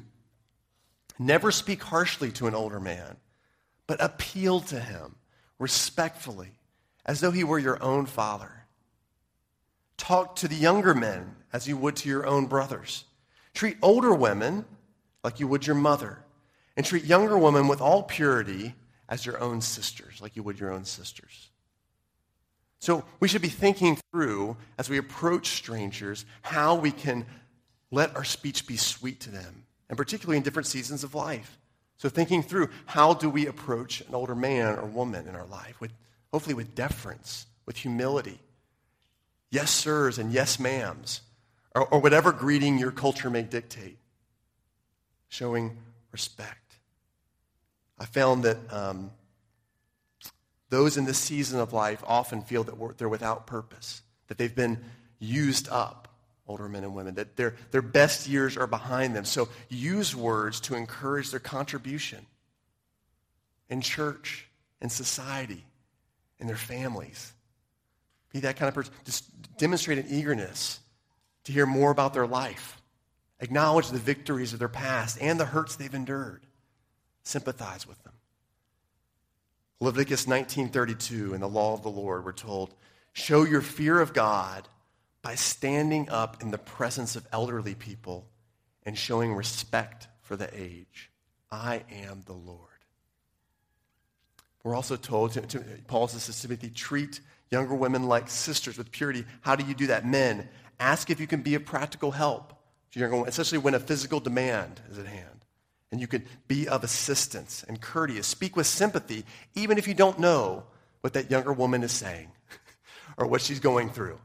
Never 1.19 1.51
speak 1.51 1.83
harshly 1.83 2.31
to 2.31 2.47
an 2.47 2.55
older 2.55 2.79
man 2.79 3.17
but 3.85 4.01
appeal 4.01 4.61
to 4.61 4.79
him 4.79 5.15
respectfully, 5.59 6.51
as 7.05 7.19
though 7.19 7.31
he 7.31 7.43
were 7.43 7.59
your 7.59 7.83
own 7.83 8.05
father. 8.05 8.65
Talk 9.97 10.37
to 10.37 10.47
the 10.47 10.55
younger 10.55 10.93
men 10.93 11.35
as 11.51 11.67
you 11.67 11.75
would 11.75 11.97
to 11.97 12.07
your 12.07 12.25
own 12.25 12.45
brothers. 12.45 13.03
Treat 13.53 13.75
older 13.81 14.13
women 14.13 14.63
like 15.21 15.41
you 15.41 15.49
would 15.49 15.67
your 15.67 15.75
mother. 15.75 16.19
And 16.77 16.85
treat 16.85 17.03
younger 17.03 17.37
women 17.37 17.67
with 17.67 17.81
all 17.81 18.03
purity 18.03 18.75
as 19.13 19.27
your 19.27 19.39
own 19.39 19.61
sisters, 19.61 20.19
like 20.23 20.35
you 20.35 20.41
would 20.41 20.59
your 20.59 20.73
own 20.73 20.83
sisters. 20.83 21.51
So 22.79 23.05
we 23.19 23.27
should 23.27 23.43
be 23.43 23.47
thinking 23.47 23.95
through, 24.09 24.57
as 24.79 24.89
we 24.89 24.97
approach 24.97 25.49
strangers, 25.49 26.25
how 26.41 26.73
we 26.73 26.89
can 26.89 27.27
let 27.91 28.15
our 28.15 28.23
speech 28.23 28.65
be 28.65 28.75
sweet 28.75 29.19
to 29.19 29.29
them, 29.29 29.65
and 29.87 29.95
particularly 29.99 30.37
in 30.37 30.43
different 30.43 30.65
seasons 30.65 31.03
of 31.03 31.13
life. 31.13 31.59
So 31.97 32.09
thinking 32.09 32.41
through 32.41 32.69
how 32.87 33.13
do 33.13 33.29
we 33.29 33.45
approach 33.45 34.01
an 34.01 34.15
older 34.15 34.33
man 34.33 34.79
or 34.79 34.85
woman 34.85 35.27
in 35.27 35.35
our 35.35 35.45
life 35.45 35.79
with 35.79 35.91
hopefully 36.31 36.55
with 36.55 36.73
deference, 36.73 37.45
with 37.67 37.77
humility. 37.77 38.39
Yes, 39.51 39.69
sirs, 39.69 40.17
and 40.17 40.33
yes, 40.33 40.57
ma'ams, 40.57 41.19
or, 41.75 41.87
or 41.89 41.99
whatever 41.99 42.31
greeting 42.31 42.79
your 42.79 42.91
culture 42.91 43.29
may 43.29 43.43
dictate. 43.43 43.99
Showing 45.29 45.77
respect. 46.11 46.62
I 48.03 48.05
found 48.05 48.43
that 48.43 48.57
um, 48.69 49.11
those 50.69 50.97
in 50.97 51.05
this 51.05 51.17
season 51.17 51.61
of 51.61 51.71
life 51.71 52.03
often 52.05 52.41
feel 52.41 52.65
that 52.65 52.97
they're 52.97 53.07
without 53.07 53.47
purpose, 53.47 54.01
that 54.27 54.37
they've 54.37 54.53
been 54.53 54.83
used 55.19 55.69
up, 55.69 56.09
older 56.45 56.67
men 56.67 56.83
and 56.83 56.93
women, 56.93 57.15
that 57.15 57.37
their, 57.37 57.55
their 57.71 57.81
best 57.81 58.27
years 58.27 58.57
are 58.57 58.67
behind 58.67 59.15
them. 59.15 59.23
So 59.23 59.47
use 59.69 60.13
words 60.13 60.59
to 60.61 60.75
encourage 60.75 61.31
their 61.31 61.39
contribution 61.39 62.25
in 63.69 63.79
church, 63.79 64.49
in 64.81 64.89
society, 64.89 65.63
in 66.39 66.47
their 66.47 66.57
families. 66.57 67.31
Be 68.33 68.41
that 68.41 68.57
kind 68.57 68.67
of 68.67 68.75
person. 68.75 68.93
Just 69.05 69.57
demonstrate 69.57 69.97
an 69.97 70.07
eagerness 70.09 70.81
to 71.45 71.53
hear 71.53 71.65
more 71.65 71.91
about 71.91 72.13
their 72.13 72.27
life. 72.27 72.81
Acknowledge 73.39 73.87
the 73.87 73.97
victories 73.97 74.51
of 74.51 74.59
their 74.59 74.67
past 74.67 75.17
and 75.21 75.39
the 75.39 75.45
hurts 75.45 75.77
they've 75.77 75.93
endured. 75.93 76.45
Sympathize 77.23 77.87
with 77.87 78.01
them. 78.03 78.13
Leviticus 79.79 80.27
19:32 80.27 81.33
in 81.33 81.41
the 81.41 81.49
law 81.49 81.73
of 81.73 81.83
the 81.83 81.89
Lord 81.89 82.23
we're 82.23 82.31
told, 82.31 82.73
"Show 83.11 83.43
your 83.43 83.61
fear 83.61 83.99
of 83.99 84.13
God 84.13 84.67
by 85.21 85.35
standing 85.35 86.09
up 86.09 86.41
in 86.41 86.51
the 86.51 86.57
presence 86.57 87.15
of 87.15 87.27
elderly 87.31 87.75
people 87.75 88.29
and 88.83 88.97
showing 88.97 89.33
respect 89.33 90.07
for 90.21 90.35
the 90.35 90.49
age. 90.57 91.11
I 91.51 91.83
am 91.89 92.21
the 92.25 92.33
Lord." 92.33 92.69
We're 94.63 94.75
also 94.75 94.95
told, 94.95 95.33
to, 95.33 95.41
to, 95.41 95.59
Paul 95.87 96.07
says 96.07 96.25
to 96.25 96.41
Timothy, 96.41 96.69
treat 96.69 97.19
younger 97.51 97.75
women 97.75 98.07
like 98.07 98.29
sisters 98.29 98.77
with 98.77 98.91
purity. 98.91 99.25
How 99.41 99.55
do 99.55 99.65
you 99.65 99.73
do 99.73 99.87
that? 99.87 100.05
Men, 100.05 100.49
ask 100.79 101.09
if 101.09 101.19
you 101.19 101.27
can 101.27 101.41
be 101.41 101.55
a 101.55 101.59
practical 101.59 102.11
help 102.11 102.53
to 102.91 102.99
younger 102.99 103.15
women, 103.15 103.29
especially 103.29 103.57
when 103.57 103.75
a 103.75 103.79
physical 103.79 104.21
demand 104.21 104.81
is 104.89 104.97
at 104.97 105.05
hand. 105.05 105.42
And 105.93 106.01
you 106.01 106.07
can 106.07 106.25
be 106.47 106.67
of 106.67 106.83
assistance 106.83 107.63
and 107.67 107.79
courteous. 107.79 108.25
Speak 108.25 108.55
with 108.55 108.65
sympathy, 108.65 109.25
even 109.53 109.77
if 109.77 109.87
you 109.87 109.93
don't 109.93 110.17
know 110.17 110.63
what 111.01 111.13
that 111.13 111.29
younger 111.29 111.53
woman 111.53 111.83
is 111.83 111.91
saying 111.91 112.31
or 113.17 113.27
what 113.27 113.41
she's 113.41 113.59
going 113.59 113.91
through. 113.91 114.17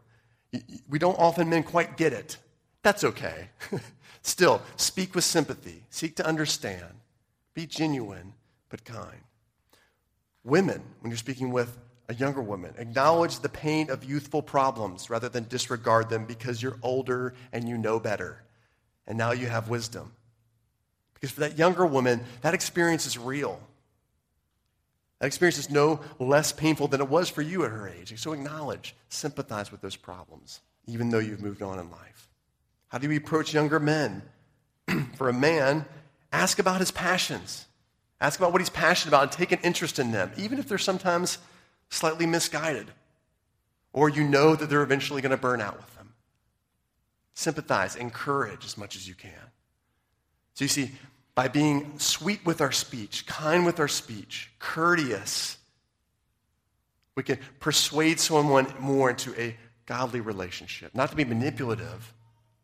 We 0.89 0.99
don't 0.99 1.19
often 1.19 1.51
men 1.51 1.63
quite 1.63 1.99
get 1.99 2.15
it. 2.15 2.39
That's 2.83 3.05
okay. 3.05 3.51
Still, 4.23 4.63
speak 4.77 5.15
with 5.15 5.25
sympathy. 5.25 5.85
Seek 5.91 6.17
to 6.17 6.27
understand. 6.27 6.87
Be 7.53 7.67
genuine, 7.67 8.33
but 8.71 8.83
kind. 8.87 9.21
Women, 10.45 10.81
when 11.01 11.11
you're 11.11 11.19
speaking 11.19 11.53
with 11.53 11.77
a 12.09 12.15
younger 12.15 12.41
woman, 12.41 12.73
acknowledge 12.79 13.41
the 13.41 13.51
pain 13.51 13.91
of 13.91 14.05
youthful 14.05 14.41
problems 14.41 15.11
rather 15.11 15.29
than 15.29 15.45
disregard 15.49 16.09
them 16.09 16.25
because 16.25 16.63
you're 16.63 16.79
older 16.81 17.35
and 17.53 17.69
you 17.69 17.77
know 17.77 18.01
better. 18.01 18.43
And 19.07 19.19
now 19.19 19.33
you 19.33 19.49
have 19.49 19.69
wisdom. 19.69 20.13
Because 21.21 21.33
for 21.33 21.41
that 21.41 21.59
younger 21.59 21.85
woman, 21.85 22.21
that 22.43 22.55
experience 22.55 23.07
is 23.07 23.19
real. 23.19 23.61
That 25.19 25.27
experience 25.27 25.59
is 25.59 25.71
no 25.71 26.01
less 26.19 26.53
painful 26.53 26.89
than 26.89 27.01
it 27.01 27.09
was 27.09 27.29
for 27.29 27.43
you 27.43 27.65
at 27.65 27.73
her 27.73 27.89
age. 27.89 28.19
So 28.21 28.33
acknowledge, 28.33 28.95
sympathize 29.09 29.73
with 29.73 29.81
those 29.81 29.97
problems, 29.97 30.61
even 30.87 31.11
though 31.11 31.19
you've 31.19 31.43
moved 31.43 31.63
on 31.63 31.79
in 31.79 31.91
life. 31.91 32.29
How 32.89 32.99
do 32.99 33.09
we 33.09 33.17
approach 33.17 33.53
younger 33.53 33.81
men? 33.81 34.23
for 35.17 35.29
a 35.29 35.33
man, 35.33 35.85
ask 36.33 36.59
about 36.59 36.81
his 36.81 36.91
passions. 36.91 37.67
Ask 38.21 38.39
about 38.39 38.53
what 38.53 38.61
he's 38.61 38.71
passionate 38.71 39.11
about 39.11 39.23
and 39.25 39.33
take 39.33 39.53
an 39.53 39.61
interest 39.63 39.99
in 39.99 40.13
them, 40.13 40.31
even 40.37 40.59
if 40.59 40.69
they're 40.69 40.79
sometimes 40.79 41.39
slightly 41.91 42.27
misguided, 42.27 42.87
or 43.93 44.09
you 44.09 44.25
know 44.25 44.55
that 44.55 44.69
they're 44.69 44.83
eventually 44.83 45.23
going 45.23 45.31
to 45.31 45.37
burn 45.37 45.61
out 45.61 45.77
with 45.77 45.95
them. 45.97 46.15
Sympathize, 47.35 47.97
encourage 47.97 48.65
as 48.65 48.77
much 48.77 48.97
as 48.97 49.09
you 49.09 49.15
can. 49.15 49.31
So 50.59 50.65
you 50.65 50.69
see, 50.71 50.91
by 51.37 51.47
being 51.47 52.01
sweet 52.01 52.45
with 52.45 52.61
our 52.61 52.73
speech, 52.73 53.27
kind 53.27 53.65
with 53.65 53.79
our 53.79 53.87
speech, 53.87 54.51
courteous, 54.59 55.57
we 57.15 57.23
can 57.23 57.39
persuade 57.61 58.19
someone 58.19 58.67
more 58.81 59.09
into 59.09 59.41
a 59.41 59.57
godly 59.87 60.21
relationship. 60.21 60.97
Not 60.97 61.11
to 61.11 61.17
be 61.17 61.25
manipulative, 61.25 62.13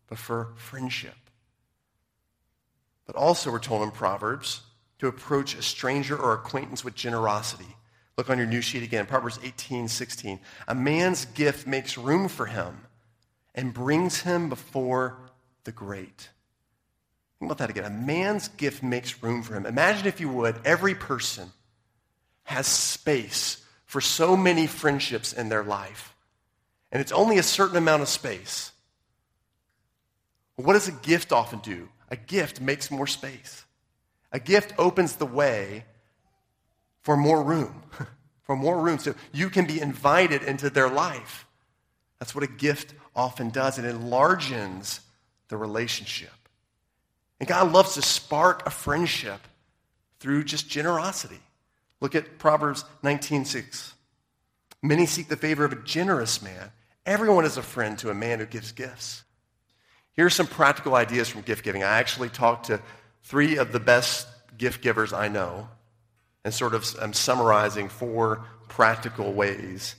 but 0.08 0.18
for 0.18 0.54
friendship. 0.56 1.14
But 3.06 3.14
also, 3.14 3.52
we're 3.52 3.60
told 3.60 3.84
in 3.84 3.92
Proverbs, 3.92 4.62
to 4.98 5.06
approach 5.06 5.54
a 5.54 5.62
stranger 5.62 6.20
or 6.20 6.32
acquaintance 6.32 6.84
with 6.84 6.96
generosity. 6.96 7.76
Look 8.18 8.28
on 8.28 8.38
your 8.38 8.48
new 8.48 8.60
sheet 8.60 8.82
again, 8.82 9.06
Proverbs 9.06 9.38
18, 9.40 9.86
16. 9.86 10.40
A 10.66 10.74
man's 10.74 11.26
gift 11.26 11.68
makes 11.68 11.96
room 11.96 12.26
for 12.26 12.46
him 12.46 12.76
and 13.54 13.72
brings 13.72 14.22
him 14.22 14.48
before 14.48 15.16
the 15.62 15.70
great. 15.70 16.30
Think 17.44 17.52
about 17.52 17.68
that 17.68 17.76
again. 17.76 17.84
A 17.84 17.90
man's 17.94 18.48
gift 18.48 18.82
makes 18.82 19.22
room 19.22 19.42
for 19.42 19.54
him. 19.54 19.66
Imagine, 19.66 20.06
if 20.06 20.18
you 20.18 20.30
would, 20.30 20.56
every 20.64 20.94
person 20.94 21.52
has 22.44 22.66
space 22.66 23.62
for 23.84 24.00
so 24.00 24.34
many 24.34 24.66
friendships 24.66 25.34
in 25.34 25.50
their 25.50 25.62
life, 25.62 26.14
and 26.90 27.02
it's 27.02 27.12
only 27.12 27.36
a 27.36 27.42
certain 27.42 27.76
amount 27.76 28.00
of 28.00 28.08
space. 28.08 28.72
What 30.56 30.72
does 30.72 30.88
a 30.88 30.92
gift 30.92 31.32
often 31.32 31.58
do? 31.58 31.90
A 32.10 32.16
gift 32.16 32.62
makes 32.62 32.90
more 32.90 33.06
space. 33.06 33.66
A 34.32 34.40
gift 34.40 34.72
opens 34.78 35.16
the 35.16 35.26
way 35.26 35.84
for 37.02 37.14
more 37.14 37.42
room, 37.42 37.82
for 38.44 38.56
more 38.56 38.80
room. 38.80 38.98
So 38.98 39.14
you 39.34 39.50
can 39.50 39.66
be 39.66 39.82
invited 39.82 40.42
into 40.44 40.70
their 40.70 40.88
life. 40.88 41.46
That's 42.18 42.34
what 42.34 42.42
a 42.42 42.46
gift 42.46 42.94
often 43.14 43.50
does. 43.50 43.78
It 43.78 43.84
enlarges 43.84 45.00
the 45.48 45.58
relationship. 45.58 46.30
And 47.41 47.49
God 47.49 47.73
loves 47.73 47.95
to 47.95 48.03
spark 48.03 48.67
a 48.67 48.71
friendship 48.71 49.41
through 50.21 50.45
just 50.45 50.69
generosity. 50.69 51.41
Look 52.00 52.14
at 52.14 52.38
Proverbs 52.38 52.85
19:6. 53.03 53.95
Many 54.83 55.07
seek 55.07 55.29
the 55.29 55.37
favor 55.37 55.64
of 55.64 55.73
a 55.73 55.83
generous 55.83 56.43
man. 56.43 56.73
Everyone 57.07 57.45
is 57.45 57.57
a 57.57 57.62
friend 57.62 57.99
to 57.99 58.11
a 58.11 58.14
man 58.14 58.38
who 58.38 58.47
gives 58.47 58.73
gifts. 58.73 59.25
Here 60.12 60.26
are 60.26 60.31
some 60.31 60.47
practical 60.47 60.95
ideas 60.95 61.29
from 61.29 61.43
gift 61.43 61.64
giving. 61.64 61.83
I 61.83 61.99
actually 61.99 62.29
talked 62.29 62.67
to 62.67 62.81
three 63.25 63.57
of 63.57 63.73
the 63.73 63.81
best 63.81 64.29
gift 64.57 64.83
givers 64.83 65.12
I 65.12 65.29
know 65.29 65.69
and 66.45 66.53
sort 66.53 66.75
of 66.75 66.87
I'm 67.00 67.12
summarizing 67.12 67.88
four 67.88 68.45
practical 68.69 69.33
ways, 69.33 69.97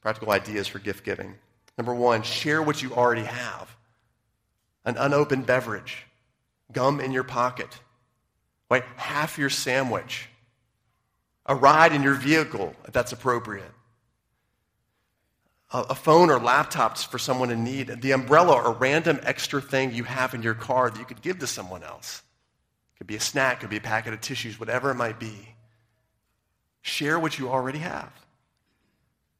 practical 0.00 0.30
ideas 0.32 0.68
for 0.68 0.78
gift 0.78 1.04
giving. 1.04 1.34
Number 1.76 1.94
one, 1.94 2.22
share 2.22 2.62
what 2.62 2.82
you 2.82 2.94
already 2.94 3.24
have 3.24 3.76
an 4.84 4.96
unopened 4.96 5.46
beverage, 5.46 6.06
gum 6.72 7.00
in 7.00 7.12
your 7.12 7.24
pocket, 7.24 7.78
right? 8.70 8.84
half 8.96 9.38
your 9.38 9.50
sandwich, 9.50 10.28
a 11.46 11.54
ride 11.54 11.92
in 11.92 12.02
your 12.02 12.14
vehicle, 12.14 12.74
if 12.86 12.92
that's 12.92 13.12
appropriate, 13.12 13.72
a 15.72 15.94
phone 15.94 16.30
or 16.30 16.40
laptops 16.40 17.06
for 17.06 17.18
someone 17.18 17.50
in 17.50 17.62
need, 17.62 18.02
the 18.02 18.10
umbrella 18.10 18.60
or 18.60 18.72
random 18.72 19.20
extra 19.22 19.60
thing 19.60 19.94
you 19.94 20.02
have 20.02 20.34
in 20.34 20.42
your 20.42 20.54
car 20.54 20.90
that 20.90 20.98
you 20.98 21.04
could 21.04 21.22
give 21.22 21.38
to 21.38 21.46
someone 21.46 21.84
else. 21.84 22.22
Could 22.98 23.06
be 23.06 23.16
a 23.16 23.20
snack, 23.20 23.60
could 23.60 23.70
be 23.70 23.76
a 23.76 23.80
packet 23.80 24.12
of 24.12 24.20
tissues, 24.20 24.58
whatever 24.58 24.90
it 24.90 24.96
might 24.96 25.20
be. 25.20 25.54
Share 26.82 27.20
what 27.20 27.38
you 27.38 27.48
already 27.48 27.78
have. 27.78 28.10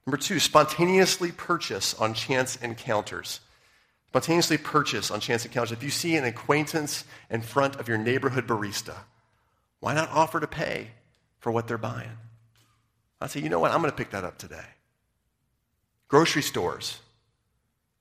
Number 0.07 0.17
two, 0.17 0.39
spontaneously 0.39 1.33
purchase 1.33 1.95
on 1.95 2.15
chance 2.15 2.57
encounters. 2.57 3.41
Spontaneously 4.11 4.59
purchase 4.59 5.13
on 5.13 5.21
chance 5.21 5.45
encounters. 5.45 5.71
If 5.71 5.85
you 5.85 5.91
see 5.91 6.17
an 6.17 6.25
acquaintance 6.25 7.05
in 7.31 7.43
front 7.43 7.77
of 7.77 7.87
your 7.87 7.97
neighborhood 7.97 8.45
barista, 8.45 8.97
why 9.79 9.95
not 9.95 10.11
offer 10.11 10.41
to 10.41 10.49
pay 10.49 10.89
for 11.39 11.53
what 11.53 11.69
they're 11.69 11.79
buying? 11.79 12.11
I'd 13.21 13.31
say, 13.31 13.39
you 13.39 13.49
know 13.49 13.61
what? 13.61 13.71
I'm 13.71 13.81
going 13.81 13.93
to 13.93 13.97
pick 13.97 14.11
that 14.11 14.25
up 14.25 14.37
today. 14.37 14.65
Grocery 16.09 16.43
stores. 16.43 16.99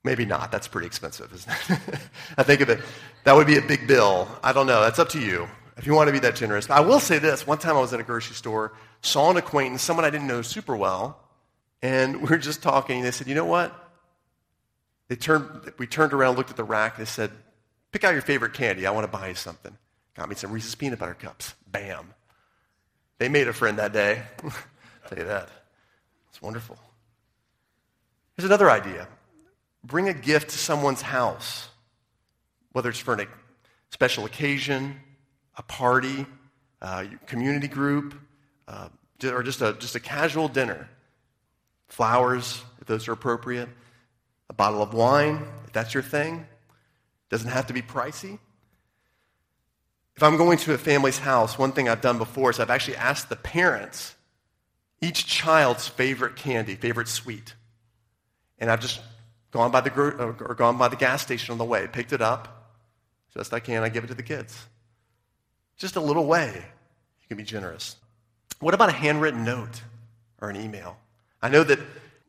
Maybe 0.02 0.24
not. 0.24 0.50
That's 0.50 0.66
pretty 0.66 0.88
expensive, 0.88 1.32
isn't 1.32 1.52
it? 1.52 2.00
I 2.36 2.42
think 2.42 2.60
of 2.60 2.70
it. 2.70 2.80
That 3.22 3.36
would 3.36 3.46
be 3.46 3.58
a 3.58 3.62
big 3.62 3.86
bill. 3.86 4.26
I 4.42 4.52
don't 4.52 4.66
know. 4.66 4.80
That's 4.80 4.98
up 4.98 5.10
to 5.10 5.20
you 5.20 5.46
if 5.76 5.86
you 5.86 5.94
want 5.94 6.08
to 6.08 6.12
be 6.12 6.18
that 6.18 6.34
generous. 6.34 6.66
But 6.66 6.78
I 6.78 6.80
will 6.80 6.98
say 6.98 7.20
this. 7.20 7.46
One 7.46 7.58
time 7.58 7.76
I 7.76 7.80
was 7.80 7.92
in 7.92 8.00
a 8.00 8.02
grocery 8.02 8.34
store, 8.34 8.72
saw 9.00 9.30
an 9.30 9.36
acquaintance, 9.36 9.82
someone 9.82 10.04
I 10.04 10.10
didn't 10.10 10.26
know 10.26 10.42
super 10.42 10.76
well, 10.76 11.20
and 11.82 12.16
we 12.22 12.28
were 12.28 12.38
just 12.38 12.62
talking. 12.62 13.02
They 13.02 13.12
said, 13.12 13.28
you 13.28 13.36
know 13.36 13.44
what? 13.44 13.89
They 15.10 15.16
turned, 15.16 15.72
we 15.76 15.88
turned 15.88 16.12
around, 16.12 16.36
looked 16.36 16.50
at 16.50 16.56
the 16.56 16.62
rack, 16.62 16.96
they 16.96 17.04
said, 17.04 17.32
pick 17.90 18.04
out 18.04 18.12
your 18.12 18.22
favorite 18.22 18.52
candy. 18.52 18.86
I 18.86 18.92
want 18.92 19.10
to 19.10 19.18
buy 19.18 19.26
you 19.26 19.34
something. 19.34 19.76
Got 20.14 20.28
me 20.28 20.36
some 20.36 20.52
Reese's 20.52 20.76
peanut 20.76 21.00
butter 21.00 21.14
cups. 21.14 21.52
Bam. 21.66 22.14
They 23.18 23.28
made 23.28 23.48
a 23.48 23.52
friend 23.52 23.80
that 23.80 23.92
day. 23.92 24.22
Tell 25.08 25.18
you 25.18 25.24
that. 25.24 25.48
It's 26.28 26.40
wonderful. 26.40 26.78
Here's 28.36 28.46
another 28.46 28.70
idea 28.70 29.08
bring 29.82 30.08
a 30.08 30.14
gift 30.14 30.50
to 30.50 30.58
someone's 30.58 31.02
house, 31.02 31.68
whether 32.70 32.88
it's 32.88 33.00
for 33.00 33.14
a 33.14 33.26
special 33.90 34.26
occasion, 34.26 34.94
a 35.56 35.62
party, 35.62 36.24
a 36.82 37.08
community 37.26 37.66
group, 37.66 38.14
uh, 38.68 38.88
or 39.24 39.42
just 39.42 39.60
a, 39.60 39.72
just 39.72 39.96
a 39.96 40.00
casual 40.00 40.46
dinner. 40.46 40.88
flowers, 41.88 42.62
if 42.80 42.86
those 42.86 43.08
are 43.08 43.12
appropriate, 43.12 43.68
a 44.50 44.52
bottle 44.52 44.82
of 44.82 44.92
wine, 44.92 45.46
if 45.64 45.72
that's 45.72 45.94
your 45.94 46.02
thing. 46.02 46.44
Doesn't 47.30 47.48
have 47.48 47.68
to 47.68 47.72
be 47.72 47.80
pricey. 47.80 48.38
If 50.16 50.24
I'm 50.24 50.36
going 50.36 50.58
to 50.58 50.74
a 50.74 50.78
family's 50.78 51.18
house, 51.18 51.56
one 51.56 51.72
thing 51.72 51.88
I've 51.88 52.00
done 52.02 52.18
before 52.18 52.50
is 52.50 52.58
I've 52.58 52.68
actually 52.68 52.96
asked 52.96 53.30
the 53.30 53.36
parents 53.36 54.14
each 55.00 55.24
child's 55.24 55.88
favorite 55.88 56.36
candy, 56.36 56.74
favorite 56.74 57.08
sweet. 57.08 57.54
And 58.58 58.70
I've 58.70 58.80
just 58.80 59.00
gone 59.52 59.70
by 59.70 59.80
the, 59.80 59.92
uh, 59.92 60.44
or 60.44 60.54
gone 60.54 60.76
by 60.76 60.88
the 60.88 60.96
gas 60.96 61.22
station 61.22 61.52
on 61.52 61.58
the 61.58 61.64
way, 61.64 61.86
picked 61.86 62.12
it 62.12 62.20
up, 62.20 62.74
best 63.34 63.54
I 63.54 63.60
can, 63.60 63.84
I 63.84 63.88
give 63.88 64.04
it 64.04 64.08
to 64.08 64.14
the 64.14 64.22
kids. 64.22 64.66
Just 65.78 65.96
a 65.96 66.00
little 66.00 66.26
way. 66.26 66.52
You 66.54 67.28
can 67.28 67.36
be 67.36 67.44
generous. 67.44 67.96
What 68.58 68.74
about 68.74 68.88
a 68.90 68.92
handwritten 68.92 69.44
note 69.44 69.80
or 70.42 70.50
an 70.50 70.56
email? 70.56 70.98
I 71.40 71.48
know 71.48 71.62
that 71.64 71.78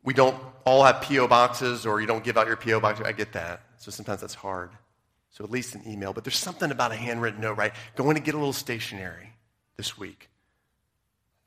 we 0.04 0.14
don't 0.14 0.36
all 0.64 0.84
have 0.84 1.00
P.O. 1.02 1.28
boxes 1.28 1.86
or 1.86 2.00
you 2.00 2.06
don't 2.06 2.24
give 2.24 2.36
out 2.36 2.46
your 2.46 2.56
P.O. 2.56 2.80
box. 2.80 3.00
I 3.00 3.12
get 3.12 3.32
that. 3.32 3.62
So 3.78 3.90
sometimes 3.90 4.20
that's 4.20 4.34
hard. 4.34 4.70
So 5.30 5.44
at 5.44 5.50
least 5.50 5.74
an 5.74 5.82
email. 5.86 6.12
But 6.12 6.24
there's 6.24 6.36
something 6.36 6.70
about 6.70 6.92
a 6.92 6.96
handwritten 6.96 7.40
note, 7.40 7.56
right? 7.56 7.72
Going 7.96 8.16
to 8.16 8.22
get 8.22 8.34
a 8.34 8.38
little 8.38 8.52
stationery 8.52 9.30
this 9.76 9.96
week. 9.96 10.28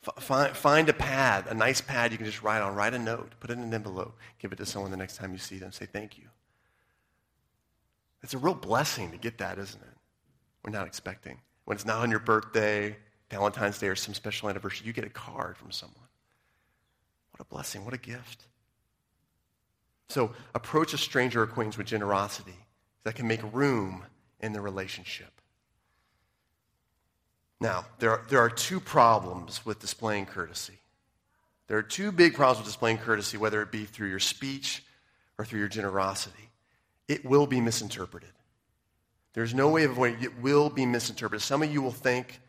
F- 0.07 0.23
find, 0.23 0.55
find 0.55 0.89
a 0.89 0.93
pad, 0.93 1.45
a 1.47 1.53
nice 1.53 1.81
pad 1.81 2.11
you 2.11 2.17
can 2.17 2.25
just 2.25 2.41
write 2.41 2.61
on. 2.61 2.75
Write 2.75 2.93
a 2.93 2.99
note. 2.99 3.33
Put 3.39 3.51
it 3.51 3.53
in 3.53 3.59
an 3.59 3.73
envelope. 3.73 4.17
Give 4.39 4.51
it 4.51 4.57
to 4.57 4.65
someone 4.65 4.91
the 4.91 4.97
next 4.97 5.17
time 5.17 5.31
you 5.31 5.37
see 5.37 5.57
them. 5.57 5.71
Say 5.71 5.85
thank 5.85 6.17
you. 6.17 6.25
It's 8.23 8.33
a 8.33 8.39
real 8.39 8.55
blessing 8.55 9.11
to 9.11 9.17
get 9.17 9.37
that, 9.37 9.59
isn't 9.59 9.81
it? 9.81 9.97
We're 10.63 10.71
not 10.71 10.87
expecting. 10.87 11.39
When 11.65 11.75
it's 11.75 11.85
not 11.85 12.01
on 12.01 12.09
your 12.09 12.19
birthday, 12.19 12.97
Valentine's 13.29 13.77
Day, 13.77 13.87
or 13.87 13.95
some 13.95 14.15
special 14.15 14.49
anniversary, 14.49 14.87
you 14.87 14.93
get 14.93 15.03
a 15.03 15.09
card 15.09 15.57
from 15.57 15.71
someone. 15.71 16.04
What 17.35 17.45
a 17.45 17.53
blessing. 17.53 17.83
What 17.83 17.93
a 17.93 17.97
gift. 17.97 18.45
So 20.07 20.31
approach 20.53 20.93
a 20.93 20.97
stranger 20.97 21.43
acquaintance 21.43 21.77
with 21.77 21.85
generosity 21.85 22.55
that 23.03 23.15
can 23.15 23.27
make 23.27 23.41
room 23.53 24.05
in 24.39 24.53
the 24.53 24.61
relationship. 24.61 25.41
Now, 27.59 27.87
there 27.99 28.11
are, 28.11 28.21
there 28.29 28.39
are 28.39 28.49
two 28.49 28.79
problems 28.79 29.65
with 29.65 29.79
displaying 29.79 30.27
courtesy. 30.27 30.79
There 31.67 31.77
are 31.77 31.83
two 31.83 32.13
big 32.13 32.35
problems 32.35 32.59
with 32.59 32.67
displaying 32.67 32.99
courtesy, 32.99 33.37
whether 33.37 33.61
it 33.61 33.69
be 33.69 33.83
through 33.83 34.09
your 34.09 34.19
speech 34.19 34.85
or 35.37 35.43
through 35.43 35.59
your 35.59 35.67
generosity. 35.67 36.51
It 37.09 37.25
will 37.25 37.47
be 37.47 37.59
misinterpreted. 37.59 38.29
There's 39.33 39.53
no 39.53 39.67
way 39.67 39.83
of 39.83 39.91
avoiding 39.91 40.19
it. 40.19 40.25
It 40.25 40.41
will 40.41 40.69
be 40.69 40.85
misinterpreted. 40.85 41.41
Some 41.41 41.63
of 41.63 41.73
you 41.73 41.81
will 41.81 41.91
think, 41.91 42.39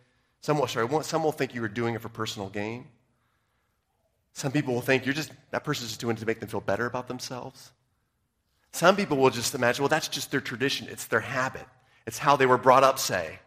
some 0.42 0.60
will, 0.60 0.68
sorry, 0.68 0.88
some 1.02 1.24
will 1.24 1.32
think 1.32 1.56
you 1.56 1.64
are 1.64 1.68
doing 1.68 1.96
it 1.96 2.02
for 2.02 2.08
personal 2.08 2.48
gain. 2.48 2.86
Some 4.36 4.52
people 4.52 4.74
will 4.74 4.82
think 4.82 5.06
you're 5.06 5.14
just, 5.14 5.32
that 5.50 5.64
person's 5.64 5.88
just 5.88 6.00
doing 6.00 6.14
it 6.14 6.20
to 6.20 6.26
make 6.26 6.40
them 6.40 6.48
feel 6.50 6.60
better 6.60 6.84
about 6.84 7.08
themselves. 7.08 7.72
Some 8.70 8.94
people 8.94 9.16
will 9.16 9.30
just 9.30 9.54
imagine, 9.54 9.82
well, 9.82 9.88
that's 9.88 10.08
just 10.08 10.30
their 10.30 10.42
tradition. 10.42 10.88
It's 10.90 11.06
their 11.06 11.20
habit. 11.20 11.64
It's 12.06 12.18
how 12.18 12.36
they 12.36 12.44
were 12.44 12.58
brought 12.58 12.84
up, 12.84 12.98
say, 12.98 13.38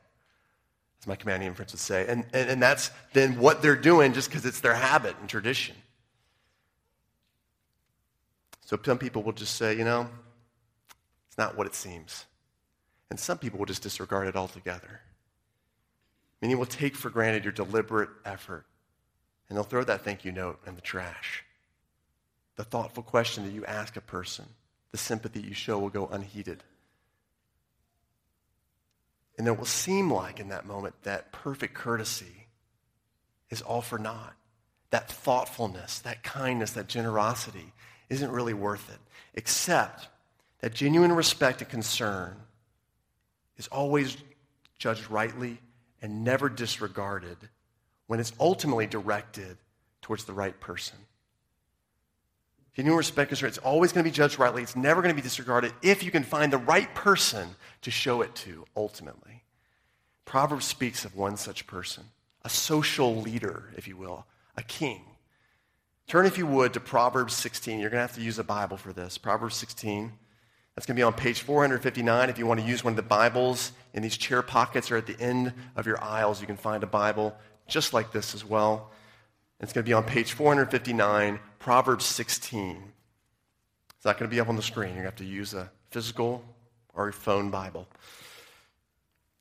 as 0.99 1.05
my 1.05 1.15
commanding 1.15 1.53
friends 1.53 1.73
would 1.73 1.79
say. 1.79 2.07
And, 2.09 2.25
and, 2.33 2.49
and 2.49 2.59
that's 2.59 2.89
then 3.13 3.37
what 3.39 3.61
they're 3.61 3.75
doing 3.75 4.13
just 4.13 4.29
because 4.31 4.47
it's 4.47 4.61
their 4.61 4.73
habit 4.73 5.15
and 5.19 5.29
tradition. 5.29 5.75
So 8.65 8.75
some 8.83 8.97
people 8.97 9.21
will 9.21 9.33
just 9.33 9.57
say, 9.57 9.77
you 9.77 9.83
know, 9.83 10.09
it's 11.27 11.37
not 11.37 11.55
what 11.55 11.67
it 11.67 11.75
seems. 11.75 12.25
And 13.11 13.19
some 13.19 13.37
people 13.37 13.59
will 13.59 13.67
just 13.67 13.83
disregard 13.83 14.27
it 14.27 14.35
altogether. 14.35 15.01
Many 16.41 16.55
will 16.55 16.65
take 16.65 16.95
for 16.95 17.11
granted 17.11 17.43
your 17.43 17.53
deliberate 17.53 18.09
effort 18.25 18.65
and 19.49 19.57
they'll 19.57 19.63
throw 19.63 19.83
that 19.83 20.03
thank 20.03 20.23
you 20.23 20.31
note 20.31 20.59
in 20.65 20.75
the 20.75 20.81
trash. 20.81 21.43
The 22.55 22.63
thoughtful 22.63 23.03
question 23.03 23.43
that 23.45 23.53
you 23.53 23.65
ask 23.65 23.97
a 23.97 24.01
person, 24.01 24.45
the 24.91 24.97
sympathy 24.97 25.41
you 25.41 25.53
show 25.53 25.79
will 25.79 25.89
go 25.89 26.07
unheeded. 26.07 26.63
And 29.37 29.47
it 29.47 29.57
will 29.57 29.65
seem 29.65 30.11
like 30.11 30.39
in 30.39 30.49
that 30.49 30.65
moment 30.65 30.95
that 31.03 31.31
perfect 31.31 31.73
courtesy 31.73 32.47
is 33.49 33.61
all 33.61 33.81
for 33.81 33.97
naught. 33.97 34.35
That 34.91 35.09
thoughtfulness, 35.09 35.99
that 35.99 36.23
kindness, 36.23 36.71
that 36.71 36.87
generosity 36.87 37.71
isn't 38.09 38.31
really 38.31 38.53
worth 38.53 38.89
it. 38.89 38.99
Except 39.33 40.09
that 40.59 40.73
genuine 40.73 41.13
respect 41.13 41.61
and 41.61 41.69
concern 41.69 42.35
is 43.57 43.67
always 43.67 44.17
judged 44.77 45.09
rightly 45.09 45.59
and 46.01 46.23
never 46.23 46.49
disregarded 46.49 47.37
when 48.09 48.19
it's 48.19 48.33
ultimately 48.39 48.87
directed 48.87 49.55
towards 50.01 50.23
the 50.23 50.33
right 50.33 50.59
person. 50.59 50.97
If 52.71 52.77
you 52.79 52.83
genuine 52.83 52.97
respect 52.97 53.31
is 53.31 53.43
it's 53.43 53.59
always 53.59 53.93
going 53.93 54.03
to 54.03 54.09
be 54.09 54.15
judged 54.15 54.39
rightly. 54.39 54.63
It's 54.63 54.75
never 54.75 55.03
going 55.03 55.13
to 55.13 55.15
be 55.15 55.21
disregarded 55.21 55.73
if 55.83 56.01
you 56.01 56.09
can 56.09 56.23
find 56.23 56.51
the 56.51 56.57
right 56.57 56.91
person 56.95 57.49
to 57.83 57.91
show 57.91 58.23
it 58.23 58.33
to 58.33 58.65
ultimately. 58.75 59.43
Proverbs 60.25 60.65
speaks 60.65 61.05
of 61.05 61.15
one 61.15 61.37
such 61.37 61.67
person, 61.67 62.03
a 62.43 62.49
social 62.49 63.15
leader, 63.15 63.65
if 63.77 63.87
you 63.87 63.95
will, 63.95 64.25
a 64.57 64.63
king. 64.63 65.01
Turn, 66.07 66.25
if 66.25 66.39
you 66.39 66.47
would, 66.47 66.73
to 66.73 66.79
Proverbs 66.79 67.35
16. 67.35 67.79
You're 67.79 67.91
going 67.91 67.99
to 67.99 68.07
have 68.07 68.15
to 68.15 68.21
use 68.21 68.39
a 68.39 68.43
Bible 68.43 68.77
for 68.77 68.91
this. 68.91 69.19
Proverbs 69.19 69.55
16. 69.55 70.11
That's 70.73 70.87
going 70.87 70.95
to 70.95 70.99
be 70.99 71.03
on 71.03 71.13
page 71.13 71.41
459. 71.41 72.29
If 72.29 72.39
you 72.39 72.47
want 72.47 72.59
to 72.59 72.65
use 72.65 72.83
one 72.83 72.93
of 72.93 72.97
the 72.97 73.03
Bibles 73.03 73.71
in 73.93 74.01
these 74.01 74.17
chair 74.17 74.41
pockets 74.41 74.89
or 74.89 74.97
at 74.97 75.05
the 75.05 75.19
end 75.19 75.53
of 75.75 75.85
your 75.85 76.03
aisles, 76.03 76.41
you 76.41 76.47
can 76.47 76.57
find 76.57 76.81
a 76.81 76.87
Bible 76.87 77.35
just 77.69 77.93
like 77.93 78.11
this 78.11 78.33
as 78.35 78.43
well. 78.43 78.91
It's 79.59 79.73
going 79.73 79.83
to 79.83 79.89
be 79.89 79.93
on 79.93 80.03
page 80.03 80.33
459, 80.33 81.39
Proverbs 81.59 82.05
16. 82.05 82.83
It's 83.95 84.05
not 84.05 84.17
going 84.17 84.29
to 84.29 84.33
be 84.33 84.39
up 84.39 84.47
on 84.47 84.55
the 84.55 84.61
screen. 84.61 84.95
You're 84.95 85.03
going 85.03 85.11
to 85.11 85.11
have 85.11 85.15
to 85.17 85.25
use 85.25 85.53
a 85.53 85.69
physical 85.91 86.43
or 86.93 87.09
a 87.09 87.13
phone 87.13 87.49
Bible. 87.49 87.87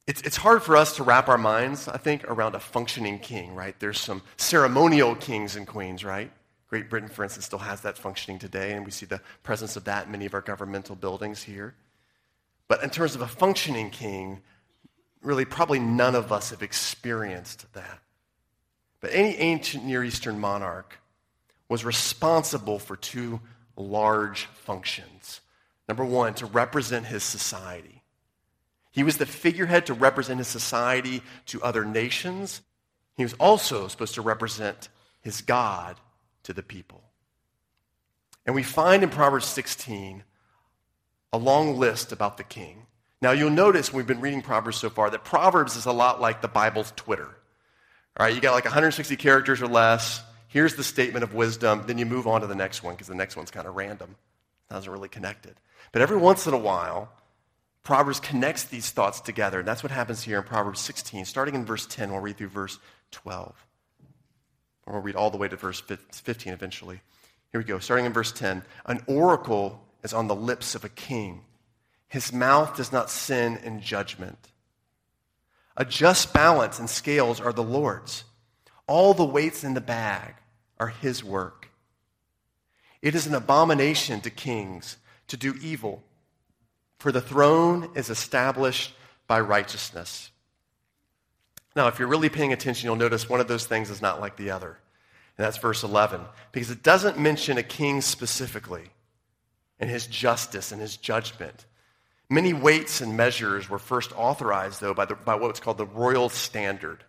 It's, 0.09 0.23
it's 0.23 0.37
hard 0.37 0.63
for 0.63 0.77
us 0.77 0.97
to 0.97 1.03
wrap 1.03 1.29
our 1.29 1.39
minds, 1.39 1.87
I 1.87 1.99
think, 1.99 2.25
around 2.25 2.55
a 2.55 2.61
functioning 2.61 3.19
king, 3.19 3.55
right? 3.55 3.79
There's 3.79 4.01
some 4.01 4.23
ceremonial 4.37 5.15
kings 5.15 5.55
and 5.55 5.67
queens, 5.67 6.03
right? 6.03 6.33
Great 6.69 6.91
Britain, 6.91 7.09
for 7.09 7.23
instance, 7.23 7.47
still 7.47 7.59
has 7.59 7.83
that 7.83 7.97
functioning 7.97 8.39
today, 8.39 8.73
and 8.73 8.85
we 8.85 8.91
see 8.91 9.07
the 9.07 9.21
presence 9.43 9.77
of 9.77 9.85
that 9.85 10.07
in 10.07 10.13
many 10.13 10.27
of 10.27 10.35
our 10.35 10.41
governmental 10.41 10.97
buildings 10.97 11.43
here. 11.43 11.75
But 12.69 12.83
in 12.83 12.91
terms 12.91 13.15
of 13.15 13.23
a 13.23 13.27
functioning 13.27 13.91
king, 13.91 14.41
really, 15.23 15.45
probably 15.45 15.79
none 15.79 16.15
of 16.15 16.33
us 16.33 16.51
have 16.51 16.63
experienced 16.63 17.73
that. 17.75 18.01
But 19.01 19.13
any 19.13 19.37
ancient 19.37 19.85
Near 19.85 20.03
Eastern 20.03 20.39
monarch 20.39 20.99
was 21.69 21.85
responsible 21.85 22.79
for 22.79 22.97
two 22.97 23.41
large 23.77 24.47
functions. 24.47 25.41
Number 25.89 26.05
one, 26.05 26.35
to 26.35 26.47
represent 26.47 27.07
his 27.07 27.23
society. 27.23 28.03
He 28.91 29.03
was 29.03 29.19
the 29.19 29.27
figurehead 29.27 29.87
to 29.87 29.95
represent 29.95 30.39
his 30.39 30.49
society 30.49 31.23
to 31.47 31.63
other 31.63 31.85
nations. 31.85 32.63
He 33.17 33.23
was 33.23 33.35
also 33.35 33.89
supposed 33.89 34.15
to 34.15 34.23
represent 34.23 34.89
his 35.21 35.41
God 35.41 36.01
to 36.43 36.53
the 36.53 36.63
people. 36.63 37.03
And 38.45 38.55
we 38.55 38.63
find 38.63 39.03
in 39.03 39.11
Proverbs 39.11 39.47
16 39.47 40.25
a 41.33 41.39
long 41.39 41.79
list 41.79 42.13
about 42.13 42.39
the 42.39 42.45
king. 42.45 42.87
Now, 43.21 43.33
you'll 43.33 43.51
notice 43.51 43.93
when 43.93 43.99
we've 43.99 44.07
been 44.07 44.21
reading 44.21 44.43
Proverbs 44.43 44.79
so 44.79 44.89
far 44.89 45.11
that 45.11 45.25
Proverbs 45.25 45.77
is 45.77 45.87
a 45.87 45.93
lot 45.93 46.21
like 46.21 46.41
the 46.41 46.49
Bible's 46.49 46.93
Twitter. 46.97 47.38
All 48.19 48.27
right, 48.27 48.35
you 48.35 48.41
got 48.41 48.53
like 48.53 48.65
160 48.65 49.15
characters 49.15 49.63
or 49.63 49.69
less. 49.69 50.21
Here's 50.49 50.75
the 50.75 50.83
statement 50.83 51.23
of 51.23 51.35
wisdom. 51.35 51.85
Then 51.87 51.99
you 51.99 52.07
move 52.07 52.27
on 52.27 52.41
to 52.41 52.49
the 52.49 52.55
next 52.57 52.83
one 52.83 52.95
because 52.95 53.07
the 53.07 53.15
next 53.15 53.37
one's 53.37 53.53
kind 53.53 53.69
of 53.69 53.77
random. 53.77 54.17
It 54.69 54.75
doesn't 54.75 54.91
really 54.91 55.09
connected. 55.09 55.55
But 55.93 56.03
every 56.03 56.17
once 56.17 56.47
in 56.47 56.53
a 56.53 56.59
while, 56.59 57.13
Proverbs 57.85 58.19
connects 58.19 58.65
these 58.65 58.91
thoughts 58.91 59.21
together. 59.21 59.61
And 59.61 59.69
that's 59.69 59.85
what 59.85 59.93
happens 59.93 60.23
here 60.23 60.39
in 60.39 60.43
Proverbs 60.43 60.81
16. 60.81 61.27
Starting 61.27 61.55
in 61.55 61.65
verse 61.65 61.87
10, 61.87 62.11
we'll 62.11 62.21
read 62.21 62.37
through 62.37 62.49
verse 62.49 62.81
12. 63.13 63.55
Or 64.87 64.95
we'll 64.95 65.03
read 65.03 65.15
all 65.15 65.31
the 65.31 65.39
way 65.39 65.47
to 65.47 65.57
verse 65.57 65.81
15 65.81 66.53
eventually. 66.53 67.01
Here 67.53 67.61
we 67.61 67.65
go. 67.65 67.79
Starting 67.79 68.05
in 68.05 68.13
verse 68.13 68.33
10. 68.33 68.65
An 68.87 69.01
oracle 69.07 69.81
is 70.03 70.13
on 70.13 70.27
the 70.27 70.35
lips 70.35 70.75
of 70.75 70.85
a 70.85 70.89
king. 70.89 71.43
His 72.09 72.33
mouth 72.33 72.77
does 72.77 72.91
not 72.91 73.11
sin 73.11 73.59
in 73.59 73.81
judgment. 73.81 74.39
A 75.79 75.85
just 75.85 76.35
balance 76.35 76.81
and 76.81 76.91
scales 76.91 77.41
are 77.41 77.53
the 77.53 77.63
Lord's. 77.63 78.25
All 78.89 79.15
the 79.15 79.25
weights 79.25 79.63
in 79.63 79.75
the 79.75 79.81
bag 79.81 80.35
are 80.79 80.89
his 80.89 81.23
work. 81.23 81.71
It 83.01 83.15
is 83.15 83.29
an 83.29 83.35
abomination 83.35 84.21
to 84.23 84.31
kings 84.31 84.97
to 85.29 85.37
do 85.37 85.55
evil, 85.63 86.03
for 86.99 87.13
the 87.13 87.21
throne 87.21 87.91
is 87.95 88.11
established 88.11 88.93
by 89.29 89.41
righteousness. 89.41 90.33
Now, 91.77 91.87
if 91.87 92.01
you're 92.01 92.09
really 92.09 92.29
paying 92.29 92.53
attention, 92.53 92.89
you'll 92.89 92.97
notice 92.97 93.29
one 93.29 93.41
of 93.41 93.47
those 93.47 93.67
things 93.67 93.89
is 93.89 94.03
not 94.03 94.21
like 94.21 94.37
the 94.37 94.51
other. 94.51 94.79
And 95.37 95.47
that's 95.47 95.59
verse 95.59 95.85
11, 95.85 96.23
because 96.51 96.73
it 96.73 96.83
doesn't 96.83 97.21
mention 97.21 97.57
a 97.57 97.63
king 97.63 98.01
specifically 98.01 98.91
and 99.79 99.89
his 99.89 100.09
justice 100.09 100.73
and 100.73 100.81
his 100.81 100.97
judgment. 100.97 101.67
Many 102.31 102.53
weights 102.53 103.01
and 103.01 103.17
measures 103.17 103.71
were 103.71 103.79
first 103.79 104.13
authorized, 104.17 104.81
though, 104.81 104.95
by, 104.95 105.07
the, 105.07 105.15
by 105.15 105.35
what's 105.35 105.61
called 105.61 105.79
the 105.79 105.87
royal 105.87 106.29
standard. 106.29 107.03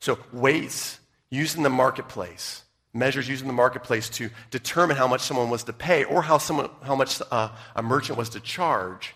So, 0.00 0.18
weights 0.32 0.98
used 1.30 1.56
in 1.56 1.62
the 1.62 1.70
marketplace 1.70 2.62
measures 2.94 3.28
used 3.28 3.42
in 3.42 3.48
the 3.48 3.54
marketplace 3.54 4.08
to 4.10 4.30
determine 4.50 4.96
how 4.96 5.06
much 5.06 5.22
someone 5.22 5.50
was 5.50 5.64
to 5.64 5.72
pay 5.72 6.04
or 6.04 6.22
how, 6.22 6.38
someone, 6.38 6.70
how 6.82 6.94
much 6.94 7.22
uh, 7.30 7.48
a 7.74 7.82
merchant 7.82 8.18
was 8.18 8.30
to 8.30 8.40
charge, 8.40 9.14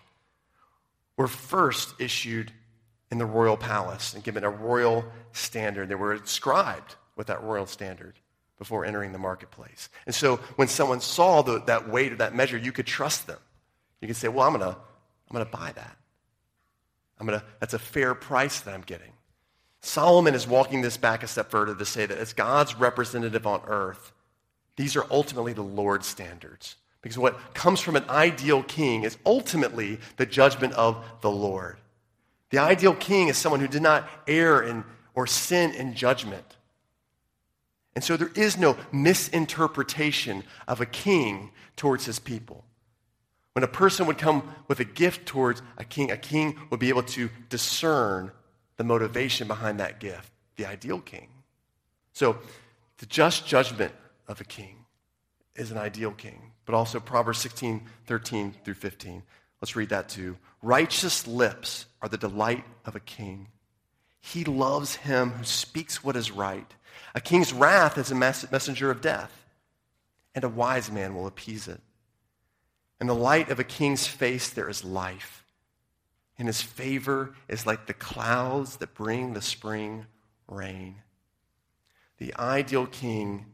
were 1.16 1.28
first 1.28 1.94
issued 2.00 2.52
in 3.10 3.18
the 3.18 3.26
royal 3.26 3.56
palace 3.56 4.14
and 4.14 4.24
given 4.24 4.44
a 4.44 4.50
royal 4.50 5.04
standard. 5.32 5.88
They 5.88 5.94
were 5.94 6.14
inscribed 6.14 6.96
with 7.16 7.28
that 7.28 7.42
royal 7.42 7.66
standard 7.66 8.14
before 8.58 8.84
entering 8.84 9.12
the 9.12 9.18
marketplace. 9.18 9.88
And 10.06 10.14
so 10.14 10.36
when 10.56 10.68
someone 10.68 11.00
saw 11.00 11.42
the, 11.42 11.60
that 11.66 11.88
weight 11.88 12.12
or 12.12 12.16
that 12.16 12.34
measure, 12.34 12.56
you 12.56 12.72
could 12.72 12.86
trust 12.86 13.26
them. 13.26 13.38
You 14.00 14.08
could 14.08 14.16
say, 14.16 14.28
well, 14.28 14.46
I'm 14.46 14.56
going 14.56 14.72
to 14.72 14.78
I'm 15.28 15.34
going 15.34 15.44
to 15.44 15.56
buy 15.56 15.72
that. 15.72 15.96
I'm 17.18 17.26
going 17.26 17.38
to, 17.38 17.44
that's 17.60 17.74
a 17.74 17.78
fair 17.78 18.14
price 18.14 18.60
that 18.60 18.74
I'm 18.74 18.82
getting. 18.82 19.12
Solomon 19.80 20.34
is 20.34 20.46
walking 20.46 20.82
this 20.82 20.96
back 20.96 21.22
a 21.22 21.28
step 21.28 21.50
further 21.50 21.74
to 21.74 21.84
say 21.84 22.06
that 22.06 22.18
as 22.18 22.32
God's 22.32 22.74
representative 22.74 23.46
on 23.46 23.62
earth, 23.66 24.12
these 24.76 24.96
are 24.96 25.06
ultimately 25.10 25.52
the 25.52 25.62
Lord's 25.62 26.06
standards. 26.06 26.76
Because 27.02 27.18
what 27.18 27.54
comes 27.54 27.80
from 27.80 27.96
an 27.96 28.04
ideal 28.08 28.62
king 28.64 29.04
is 29.04 29.16
ultimately 29.24 29.98
the 30.16 30.26
judgment 30.26 30.72
of 30.74 31.04
the 31.20 31.30
Lord. 31.30 31.78
The 32.50 32.58
ideal 32.58 32.94
king 32.94 33.28
is 33.28 33.36
someone 33.36 33.60
who 33.60 33.68
did 33.68 33.82
not 33.82 34.08
err 34.26 34.62
in, 34.62 34.84
or 35.14 35.26
sin 35.26 35.72
in 35.72 35.94
judgment. 35.94 36.56
And 37.94 38.04
so 38.04 38.16
there 38.16 38.30
is 38.34 38.58
no 38.58 38.76
misinterpretation 38.92 40.44
of 40.68 40.80
a 40.80 40.86
king 40.86 41.50
towards 41.76 42.04
his 42.04 42.18
people. 42.18 42.64
When 43.56 43.64
a 43.64 43.68
person 43.68 44.06
would 44.06 44.18
come 44.18 44.54
with 44.68 44.80
a 44.80 44.84
gift 44.84 45.24
towards 45.24 45.62
a 45.78 45.84
king, 45.84 46.10
a 46.10 46.18
king 46.18 46.58
would 46.68 46.78
be 46.78 46.90
able 46.90 47.04
to 47.04 47.30
discern 47.48 48.30
the 48.76 48.84
motivation 48.84 49.48
behind 49.48 49.80
that 49.80 49.98
gift, 49.98 50.30
the 50.56 50.66
ideal 50.66 51.00
king. 51.00 51.28
So, 52.12 52.36
the 52.98 53.06
just 53.06 53.46
judgment 53.46 53.94
of 54.28 54.42
a 54.42 54.44
king 54.44 54.84
is 55.54 55.70
an 55.70 55.78
ideal 55.78 56.10
king, 56.10 56.52
but 56.66 56.74
also 56.74 57.00
Proverbs 57.00 57.38
16, 57.38 57.80
13 58.04 58.54
through 58.62 58.74
15. 58.74 59.22
Let's 59.62 59.74
read 59.74 59.88
that 59.88 60.10
too. 60.10 60.36
Righteous 60.60 61.26
lips 61.26 61.86
are 62.02 62.10
the 62.10 62.18
delight 62.18 62.66
of 62.84 62.94
a 62.94 63.00
king. 63.00 63.48
He 64.20 64.44
loves 64.44 64.96
him 64.96 65.30
who 65.30 65.44
speaks 65.44 66.04
what 66.04 66.14
is 66.14 66.30
right. 66.30 66.70
A 67.14 67.22
king's 67.22 67.54
wrath 67.54 67.96
is 67.96 68.10
a 68.10 68.14
messenger 68.14 68.90
of 68.90 69.00
death, 69.00 69.46
and 70.34 70.44
a 70.44 70.48
wise 70.50 70.92
man 70.92 71.14
will 71.14 71.26
appease 71.26 71.68
it. 71.68 71.80
In 73.00 73.06
the 73.06 73.14
light 73.14 73.50
of 73.50 73.58
a 73.58 73.64
king's 73.64 74.06
face, 74.06 74.48
there 74.48 74.68
is 74.68 74.84
life. 74.84 75.44
And 76.38 76.48
his 76.48 76.62
favor 76.62 77.34
is 77.48 77.66
like 77.66 77.86
the 77.86 77.94
clouds 77.94 78.76
that 78.76 78.94
bring 78.94 79.32
the 79.32 79.42
spring 79.42 80.06
rain. 80.48 80.96
The 82.18 82.34
ideal 82.38 82.86
king 82.86 83.46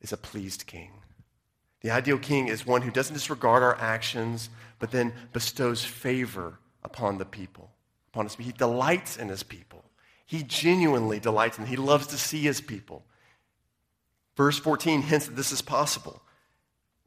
is 0.00 0.12
a 0.12 0.16
pleased 0.16 0.66
king. 0.66 0.90
The 1.80 1.90
ideal 1.90 2.18
king 2.18 2.48
is 2.48 2.66
one 2.66 2.82
who 2.82 2.90
doesn't 2.90 3.14
disregard 3.14 3.62
our 3.62 3.76
actions, 3.76 4.50
but 4.78 4.90
then 4.90 5.12
bestows 5.32 5.84
favor 5.84 6.58
upon 6.84 7.18
the 7.18 7.24
people. 7.24 7.70
Upon 8.12 8.26
his, 8.26 8.36
people. 8.36 8.52
he 8.52 8.58
delights 8.58 9.16
in 9.16 9.28
his 9.28 9.42
people. 9.42 9.84
He 10.26 10.42
genuinely 10.42 11.18
delights 11.18 11.58
in. 11.58 11.66
He 11.66 11.76
loves 11.76 12.06
to 12.08 12.18
see 12.18 12.40
his 12.40 12.60
people. 12.60 13.04
Verse 14.36 14.58
14 14.58 15.02
hints 15.02 15.26
that 15.26 15.36
this 15.36 15.52
is 15.52 15.60
possible. 15.60 16.22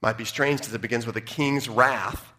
Might 0.05 0.19
be 0.19 0.23
strange 0.23 0.59
because 0.59 0.75
it 0.75 0.81
begins 0.81 1.07
with 1.07 1.17
a 1.17 1.21
king's 1.21 1.67
wrath. 1.67 2.31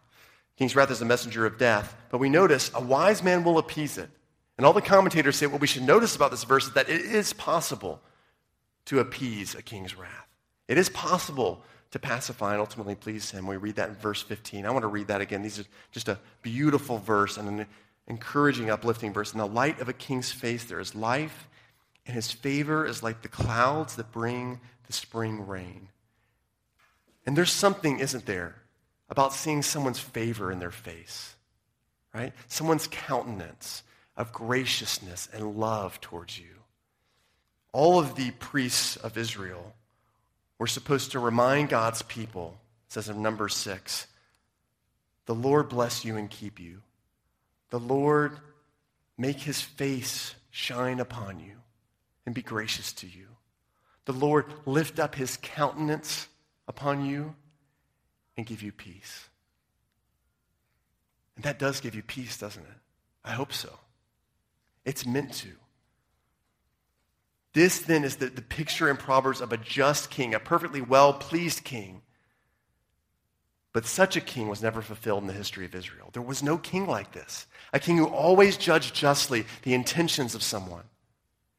King's 0.56 0.76
wrath 0.76 0.92
is 0.92 1.02
a 1.02 1.04
messenger 1.04 1.44
of 1.46 1.58
death. 1.58 1.96
But 2.10 2.18
we 2.18 2.28
notice 2.28 2.70
a 2.72 2.80
wise 2.80 3.24
man 3.24 3.42
will 3.42 3.58
appease 3.58 3.98
it. 3.98 4.08
And 4.56 4.64
all 4.64 4.72
the 4.72 4.80
commentators 4.80 5.34
say 5.34 5.46
what 5.46 5.60
we 5.60 5.66
should 5.66 5.82
notice 5.82 6.14
about 6.14 6.30
this 6.30 6.44
verse 6.44 6.68
is 6.68 6.74
that 6.74 6.88
it 6.88 7.00
is 7.00 7.32
possible 7.32 8.00
to 8.84 9.00
appease 9.00 9.56
a 9.56 9.62
king's 9.62 9.98
wrath. 9.98 10.28
It 10.68 10.78
is 10.78 10.88
possible 10.88 11.64
to 11.90 11.98
pacify 11.98 12.52
and 12.52 12.60
ultimately 12.60 12.94
please 12.94 13.32
him. 13.32 13.48
We 13.48 13.56
read 13.56 13.74
that 13.74 13.88
in 13.88 13.96
verse 13.96 14.22
15. 14.22 14.64
I 14.64 14.70
want 14.70 14.84
to 14.84 14.88
read 14.88 15.08
that 15.08 15.20
again. 15.20 15.42
These 15.42 15.58
are 15.58 15.66
just 15.90 16.06
a 16.06 16.20
beautiful 16.42 16.98
verse 16.98 17.36
and 17.36 17.48
an 17.48 17.66
encouraging, 18.06 18.70
uplifting 18.70 19.12
verse. 19.12 19.32
In 19.32 19.38
the 19.38 19.46
light 19.46 19.80
of 19.80 19.88
a 19.88 19.92
king's 19.92 20.30
face, 20.30 20.62
there 20.62 20.78
is 20.78 20.94
life, 20.94 21.48
and 22.06 22.14
his 22.14 22.30
favor 22.30 22.86
is 22.86 23.02
like 23.02 23.22
the 23.22 23.28
clouds 23.28 23.96
that 23.96 24.12
bring 24.12 24.60
the 24.86 24.92
spring 24.92 25.48
rain. 25.48 25.88
And 27.26 27.36
there's 27.36 27.50
something, 27.50 27.98
isn't 27.98 28.24
there, 28.24 28.54
about 29.10 29.34
seeing 29.34 29.62
someone's 29.62 29.98
favor 29.98 30.50
in 30.50 30.60
their 30.60 30.70
face, 30.70 31.34
right? 32.14 32.32
Someone's 32.48 32.88
countenance 32.90 33.82
of 34.16 34.32
graciousness 34.32 35.28
and 35.32 35.56
love 35.56 36.00
towards 36.00 36.38
you. 36.38 36.46
All 37.72 37.98
of 37.98 38.14
the 38.14 38.30
priests 38.30 38.96
of 38.96 39.18
Israel 39.18 39.74
were 40.58 40.66
supposed 40.66 41.12
to 41.12 41.18
remind 41.18 41.68
God's 41.68 42.02
people, 42.02 42.58
says 42.88 43.08
in 43.08 43.20
number 43.20 43.48
six, 43.48 44.06
the 45.26 45.34
Lord 45.34 45.68
bless 45.68 46.04
you 46.04 46.16
and 46.16 46.30
keep 46.30 46.58
you. 46.58 46.82
The 47.70 47.80
Lord 47.80 48.38
make 49.18 49.40
his 49.40 49.60
face 49.60 50.34
shine 50.50 51.00
upon 51.00 51.40
you 51.40 51.56
and 52.24 52.34
be 52.34 52.42
gracious 52.42 52.92
to 52.94 53.06
you. 53.06 53.26
The 54.04 54.12
Lord 54.12 54.46
lift 54.64 55.00
up 55.00 55.16
his 55.16 55.36
countenance 55.42 56.28
upon 56.68 57.04
you 57.04 57.34
and 58.36 58.46
give 58.46 58.62
you 58.62 58.72
peace. 58.72 59.28
And 61.36 61.44
that 61.44 61.58
does 61.58 61.80
give 61.80 61.94
you 61.94 62.02
peace, 62.02 62.36
doesn't 62.38 62.62
it? 62.62 62.78
I 63.24 63.32
hope 63.32 63.52
so. 63.52 63.70
It's 64.84 65.06
meant 65.06 65.34
to. 65.34 65.48
This 67.52 67.80
then 67.80 68.04
is 68.04 68.16
the, 68.16 68.26
the 68.26 68.42
picture 68.42 68.88
in 68.88 68.96
Proverbs 68.96 69.40
of 69.40 69.52
a 69.52 69.56
just 69.56 70.10
king, 70.10 70.34
a 70.34 70.38
perfectly 70.38 70.80
well 70.80 71.12
pleased 71.12 71.64
king. 71.64 72.02
But 73.72 73.84
such 73.84 74.16
a 74.16 74.22
king 74.22 74.48
was 74.48 74.62
never 74.62 74.80
fulfilled 74.80 75.22
in 75.22 75.26
the 75.26 75.34
history 75.34 75.66
of 75.66 75.74
Israel. 75.74 76.08
There 76.12 76.22
was 76.22 76.42
no 76.42 76.56
king 76.56 76.86
like 76.86 77.12
this. 77.12 77.46
A 77.74 77.80
king 77.80 77.98
who 77.98 78.06
always 78.06 78.56
judged 78.56 78.94
justly 78.94 79.44
the 79.62 79.74
intentions 79.74 80.34
of 80.34 80.42
someone. 80.42 80.84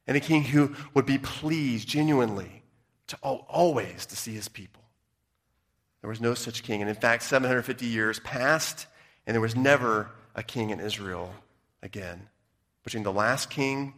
And 0.08 0.18
a 0.18 0.20
king 0.20 0.44
who 0.44 0.74
would 0.94 1.06
be 1.06 1.20
pleased 1.20 1.88
genuinely 1.88 2.64
to 3.08 3.18
always 3.22 4.06
to 4.08 4.16
see 4.16 4.34
his 4.34 4.48
people. 4.48 4.84
There 6.08 6.12
was 6.12 6.22
no 6.22 6.36
such 6.36 6.64
king. 6.64 6.80
And 6.80 6.90
in 6.90 6.96
fact, 6.96 7.22
750 7.24 7.86
years 7.86 8.22
passed, 8.22 8.88
and 9.26 9.36
there 9.36 9.42
was 9.42 9.58
never 9.58 10.10
a 10.36 10.42
king 10.42 10.70
in 10.70 10.80
Israel 10.80 11.34
again. 11.84 12.30
Between 12.86 13.04
the 13.04 13.12
last 13.12 13.50
king 13.50 13.94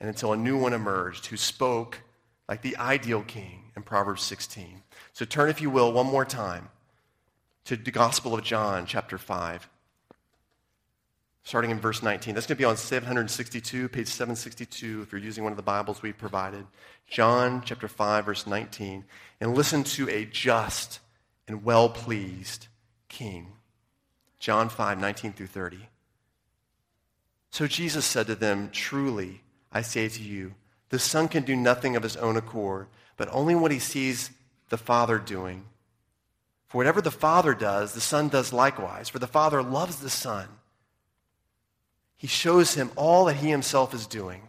and 0.00 0.08
until 0.08 0.32
a 0.32 0.36
new 0.36 0.58
one 0.58 0.72
emerged 0.72 1.26
who 1.26 1.36
spoke 1.36 2.00
like 2.48 2.62
the 2.62 2.76
ideal 2.76 3.22
king 3.22 3.70
in 3.76 3.84
Proverbs 3.84 4.22
16. 4.22 4.82
So 5.12 5.24
turn, 5.24 5.48
if 5.48 5.62
you 5.62 5.70
will, 5.70 5.92
one 5.92 6.06
more 6.06 6.24
time 6.24 6.70
to 7.66 7.76
the 7.76 7.92
Gospel 7.92 8.34
of 8.34 8.42
John, 8.42 8.84
chapter 8.84 9.16
5, 9.16 9.68
starting 11.44 11.70
in 11.70 11.78
verse 11.78 12.02
19. 12.02 12.34
That's 12.34 12.48
going 12.48 12.56
to 12.56 12.60
be 12.60 12.64
on 12.64 12.76
762, 12.76 13.88
page 13.90 14.08
762, 14.08 15.02
if 15.02 15.12
you're 15.12 15.20
using 15.20 15.44
one 15.44 15.52
of 15.52 15.56
the 15.56 15.62
Bibles 15.62 16.02
we 16.02 16.12
provided. 16.12 16.66
John, 17.08 17.62
chapter 17.64 17.86
5, 17.86 18.26
verse 18.26 18.44
19. 18.44 19.04
And 19.40 19.54
listen 19.54 19.84
to 19.84 20.08
a 20.08 20.24
just 20.24 20.98
and 21.48 21.64
well 21.64 21.88
pleased 21.88 22.68
king. 23.08 23.48
John 24.38 24.68
5, 24.68 25.00
19 25.00 25.32
through 25.32 25.48
30. 25.48 25.88
So 27.50 27.66
Jesus 27.66 28.04
said 28.04 28.28
to 28.28 28.34
them, 28.34 28.70
Truly, 28.70 29.40
I 29.72 29.82
say 29.82 30.08
to 30.08 30.22
you, 30.22 30.54
the 30.90 30.98
Son 30.98 31.26
can 31.28 31.42
do 31.42 31.56
nothing 31.56 31.96
of 31.96 32.02
his 32.02 32.16
own 32.16 32.36
accord, 32.36 32.86
but 33.16 33.28
only 33.32 33.54
what 33.54 33.72
he 33.72 33.78
sees 33.78 34.30
the 34.68 34.78
Father 34.78 35.18
doing. 35.18 35.64
For 36.68 36.78
whatever 36.78 37.00
the 37.00 37.10
Father 37.10 37.54
does, 37.54 37.94
the 37.94 38.00
Son 38.00 38.28
does 38.28 38.52
likewise. 38.52 39.08
For 39.08 39.18
the 39.18 39.26
Father 39.26 39.62
loves 39.62 39.96
the 39.96 40.10
Son. 40.10 40.46
He 42.16 42.26
shows 42.26 42.74
him 42.74 42.90
all 42.96 43.24
that 43.24 43.36
he 43.36 43.48
himself 43.48 43.94
is 43.94 44.06
doing. 44.06 44.42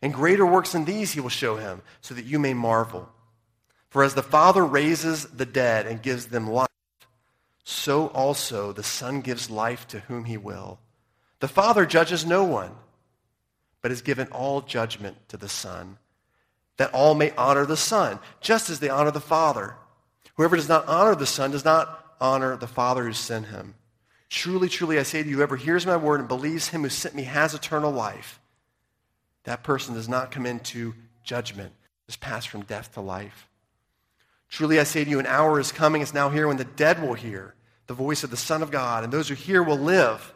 And 0.00 0.14
greater 0.14 0.46
works 0.46 0.72
than 0.72 0.84
these 0.84 1.12
he 1.12 1.20
will 1.20 1.28
show 1.28 1.56
him, 1.56 1.82
so 2.00 2.14
that 2.14 2.24
you 2.24 2.38
may 2.38 2.54
marvel. 2.54 3.08
For 3.94 4.02
as 4.02 4.14
the 4.14 4.24
Father 4.24 4.66
raises 4.66 5.24
the 5.26 5.46
dead 5.46 5.86
and 5.86 6.02
gives 6.02 6.26
them 6.26 6.50
life, 6.50 6.66
so 7.62 8.08
also 8.08 8.72
the 8.72 8.82
Son 8.82 9.20
gives 9.20 9.48
life 9.48 9.86
to 9.86 10.00
whom 10.00 10.24
he 10.24 10.36
will. 10.36 10.80
The 11.38 11.46
Father 11.46 11.86
judges 11.86 12.26
no 12.26 12.42
one, 12.42 12.72
but 13.82 13.92
has 13.92 14.02
given 14.02 14.26
all 14.32 14.62
judgment 14.62 15.28
to 15.28 15.36
the 15.36 15.48
Son, 15.48 15.98
that 16.76 16.92
all 16.92 17.14
may 17.14 17.30
honor 17.38 17.66
the 17.66 17.76
Son, 17.76 18.18
just 18.40 18.68
as 18.68 18.80
they 18.80 18.88
honor 18.88 19.12
the 19.12 19.20
Father. 19.20 19.76
Whoever 20.34 20.56
does 20.56 20.68
not 20.68 20.88
honor 20.88 21.14
the 21.14 21.24
Son 21.24 21.52
does 21.52 21.64
not 21.64 22.16
honor 22.20 22.56
the 22.56 22.66
Father 22.66 23.04
who 23.04 23.12
sent 23.12 23.46
him. 23.46 23.74
Truly, 24.28 24.68
truly, 24.68 24.98
I 24.98 25.04
say 25.04 25.22
to 25.22 25.28
you, 25.28 25.36
whoever 25.36 25.54
hears 25.54 25.86
my 25.86 25.96
word 25.96 26.18
and 26.18 26.28
believes 26.28 26.66
him 26.66 26.82
who 26.82 26.88
sent 26.88 27.14
me 27.14 27.22
has 27.22 27.54
eternal 27.54 27.92
life. 27.92 28.40
That 29.44 29.62
person 29.62 29.94
does 29.94 30.08
not 30.08 30.32
come 30.32 30.46
into 30.46 30.94
judgment, 31.22 31.72
has 32.08 32.16
passed 32.16 32.48
from 32.48 32.62
death 32.62 32.92
to 32.94 33.00
life. 33.00 33.48
Truly 34.54 34.78
I 34.78 34.84
say 34.84 35.02
to 35.02 35.10
you, 35.10 35.18
an 35.18 35.26
hour 35.26 35.58
is 35.58 35.72
coming, 35.72 36.00
it's 36.00 36.14
now 36.14 36.28
here, 36.28 36.46
when 36.46 36.58
the 36.58 36.64
dead 36.64 37.02
will 37.02 37.14
hear 37.14 37.56
the 37.88 37.92
voice 37.92 38.22
of 38.22 38.30
the 38.30 38.36
Son 38.36 38.62
of 38.62 38.70
God, 38.70 39.02
and 39.02 39.12
those 39.12 39.28
who 39.28 39.34
hear 39.34 39.64
will 39.64 39.76
live. 39.76 40.32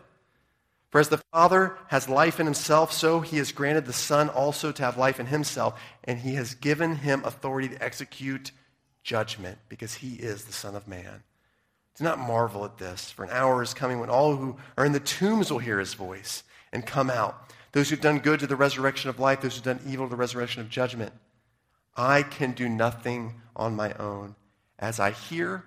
For 0.90 1.00
as 1.00 1.09
the 1.09 1.22
Father 1.33 1.78
has 1.87 2.09
life 2.09 2.40
in 2.40 2.46
himself, 2.46 2.92
so 2.92 3.20
he 3.20 3.37
has 3.37 3.52
granted 3.52 3.87
the 3.87 3.92
Son 3.92 4.28
also 4.28 4.72
to 4.72 4.83
have 4.83 4.96
life 4.96 5.20
in 5.20 5.26
himself, 5.26 5.81
and 6.02 6.18
he 6.18 6.35
has 6.35 6.57
given 6.57 6.96
him 6.96 7.22
authority 7.24 7.68
to 7.68 7.81
execute 7.81 8.50
judgment, 9.04 9.59
because 9.68 9.94
he 9.94 10.14
is 10.14 10.46
the 10.46 10.52
Son 10.52 10.74
of 10.74 10.88
Man. 10.88 11.22
Do 11.96 12.02
not 12.02 12.18
marvel 12.18 12.64
at 12.64 12.78
this, 12.78 13.12
for 13.12 13.22
an 13.22 13.31
hour 13.31 13.62
is 13.62 13.72
coming 13.72 14.00
when 14.00 14.11
all 14.11 14.35
who 14.35 14.57
are 14.76 14.85
in 14.85 14.90
the 14.90 14.98
tombs 14.98 15.52
will 15.52 15.61
hear 15.61 15.78
his 15.78 15.94
voice 15.94 16.42
and 16.72 16.85
come 16.85 17.09
out. 17.09 17.52
Those 17.70 17.88
who've 17.88 18.00
done 18.00 18.18
good 18.18 18.40
to 18.40 18.48
the 18.48 18.57
resurrection 18.57 19.11
of 19.11 19.20
life, 19.20 19.42
those 19.42 19.54
who've 19.54 19.62
done 19.62 19.78
evil 19.87 20.07
to 20.07 20.11
the 20.11 20.16
resurrection 20.16 20.61
of 20.61 20.68
judgment. 20.68 21.12
I 21.96 22.24
can 22.24 22.50
do 22.50 22.68
nothing 22.68 23.35
on 23.59 23.77
my 23.77 23.92
own. 23.94 24.37
As 24.79 25.01
I 25.01 25.11
hear, 25.11 25.64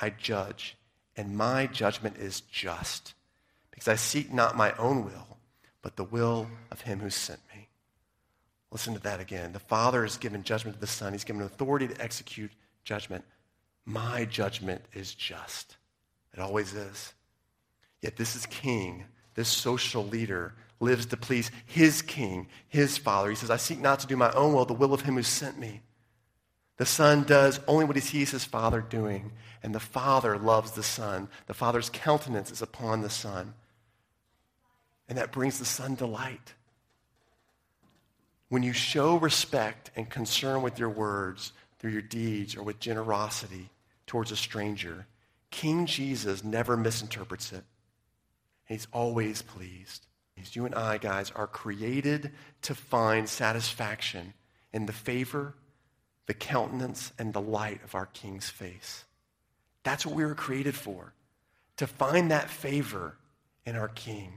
I 0.00 0.10
judge, 0.10 0.76
and 1.16 1.36
my 1.36 1.66
judgment 1.66 2.16
is 2.18 2.40
just 2.40 3.14
because 3.70 3.88
I 3.88 3.96
seek 3.96 4.32
not 4.32 4.56
my 4.56 4.72
own 4.72 5.04
will, 5.04 5.38
but 5.82 5.96
the 5.96 6.04
will 6.04 6.48
of 6.70 6.80
him 6.80 6.98
who 6.98 7.10
sent 7.10 7.40
me. 7.54 7.68
Listen 8.70 8.94
to 8.94 9.00
that 9.00 9.20
again. 9.20 9.52
The 9.52 9.60
Father 9.60 10.02
has 10.02 10.18
given 10.18 10.42
judgment 10.42 10.76
to 10.76 10.80
the 10.80 10.86
Son, 10.86 11.12
He's 11.12 11.24
given 11.24 11.42
authority 11.42 11.88
to 11.88 12.02
execute 12.02 12.50
judgment. 12.84 13.24
My 13.84 14.24
judgment 14.24 14.82
is 14.92 15.14
just. 15.14 15.76
It 16.34 16.40
always 16.40 16.74
is. 16.74 17.14
Yet 18.02 18.16
this 18.16 18.36
is 18.36 18.46
king, 18.46 19.04
this 19.34 19.48
social 19.48 20.04
leader 20.04 20.54
lives 20.80 21.06
to 21.06 21.16
please 21.16 21.50
his 21.66 22.02
king, 22.02 22.48
his 22.68 22.98
father. 22.98 23.30
He 23.30 23.36
says, 23.36 23.50
I 23.50 23.56
seek 23.56 23.80
not 23.80 24.00
to 24.00 24.06
do 24.06 24.16
my 24.16 24.30
own 24.32 24.52
will, 24.52 24.64
the 24.64 24.74
will 24.74 24.94
of 24.94 25.02
him 25.02 25.14
who 25.14 25.22
sent 25.22 25.58
me. 25.58 25.80
The 26.78 26.86
Son 26.86 27.24
does 27.24 27.60
only 27.66 27.84
what 27.84 27.96
he 27.96 28.02
sees 28.02 28.30
his 28.30 28.44
Father 28.44 28.80
doing, 28.80 29.32
and 29.62 29.74
the 29.74 29.80
Father 29.80 30.38
loves 30.38 30.72
the 30.72 30.82
Son. 30.82 31.28
The 31.46 31.54
Father's 31.54 31.90
countenance 31.90 32.50
is 32.50 32.62
upon 32.62 33.02
the 33.02 33.10
Son. 33.10 33.54
And 35.08 35.18
that 35.18 35.32
brings 35.32 35.58
the 35.58 35.64
Son 35.64 35.94
delight. 35.94 36.54
When 38.48 38.62
you 38.62 38.72
show 38.72 39.16
respect 39.16 39.90
and 39.96 40.08
concern 40.08 40.62
with 40.62 40.78
your 40.78 40.88
words, 40.88 41.52
through 41.78 41.90
your 41.90 42.02
deeds, 42.02 42.56
or 42.56 42.62
with 42.62 42.80
generosity 42.80 43.70
towards 44.06 44.32
a 44.32 44.36
stranger, 44.36 45.06
King 45.50 45.86
Jesus 45.86 46.44
never 46.44 46.76
misinterprets 46.76 47.52
it. 47.52 47.64
He's 48.66 48.86
always 48.92 49.42
pleased. 49.42 50.06
You 50.52 50.66
and 50.66 50.74
I, 50.74 50.98
guys, 50.98 51.32
are 51.34 51.46
created 51.46 52.30
to 52.62 52.74
find 52.74 53.28
satisfaction 53.28 54.34
in 54.72 54.86
the 54.86 54.92
favor, 54.92 55.54
the 56.28 56.34
countenance, 56.34 57.10
and 57.18 57.32
the 57.32 57.40
light 57.40 57.82
of 57.82 57.94
our 57.94 58.04
King's 58.04 58.50
face. 58.50 59.04
That's 59.82 60.04
what 60.04 60.14
we 60.14 60.26
were 60.26 60.34
created 60.34 60.74
for, 60.74 61.14
to 61.78 61.86
find 61.86 62.30
that 62.30 62.50
favor 62.50 63.16
in 63.64 63.76
our 63.76 63.88
King 63.88 64.34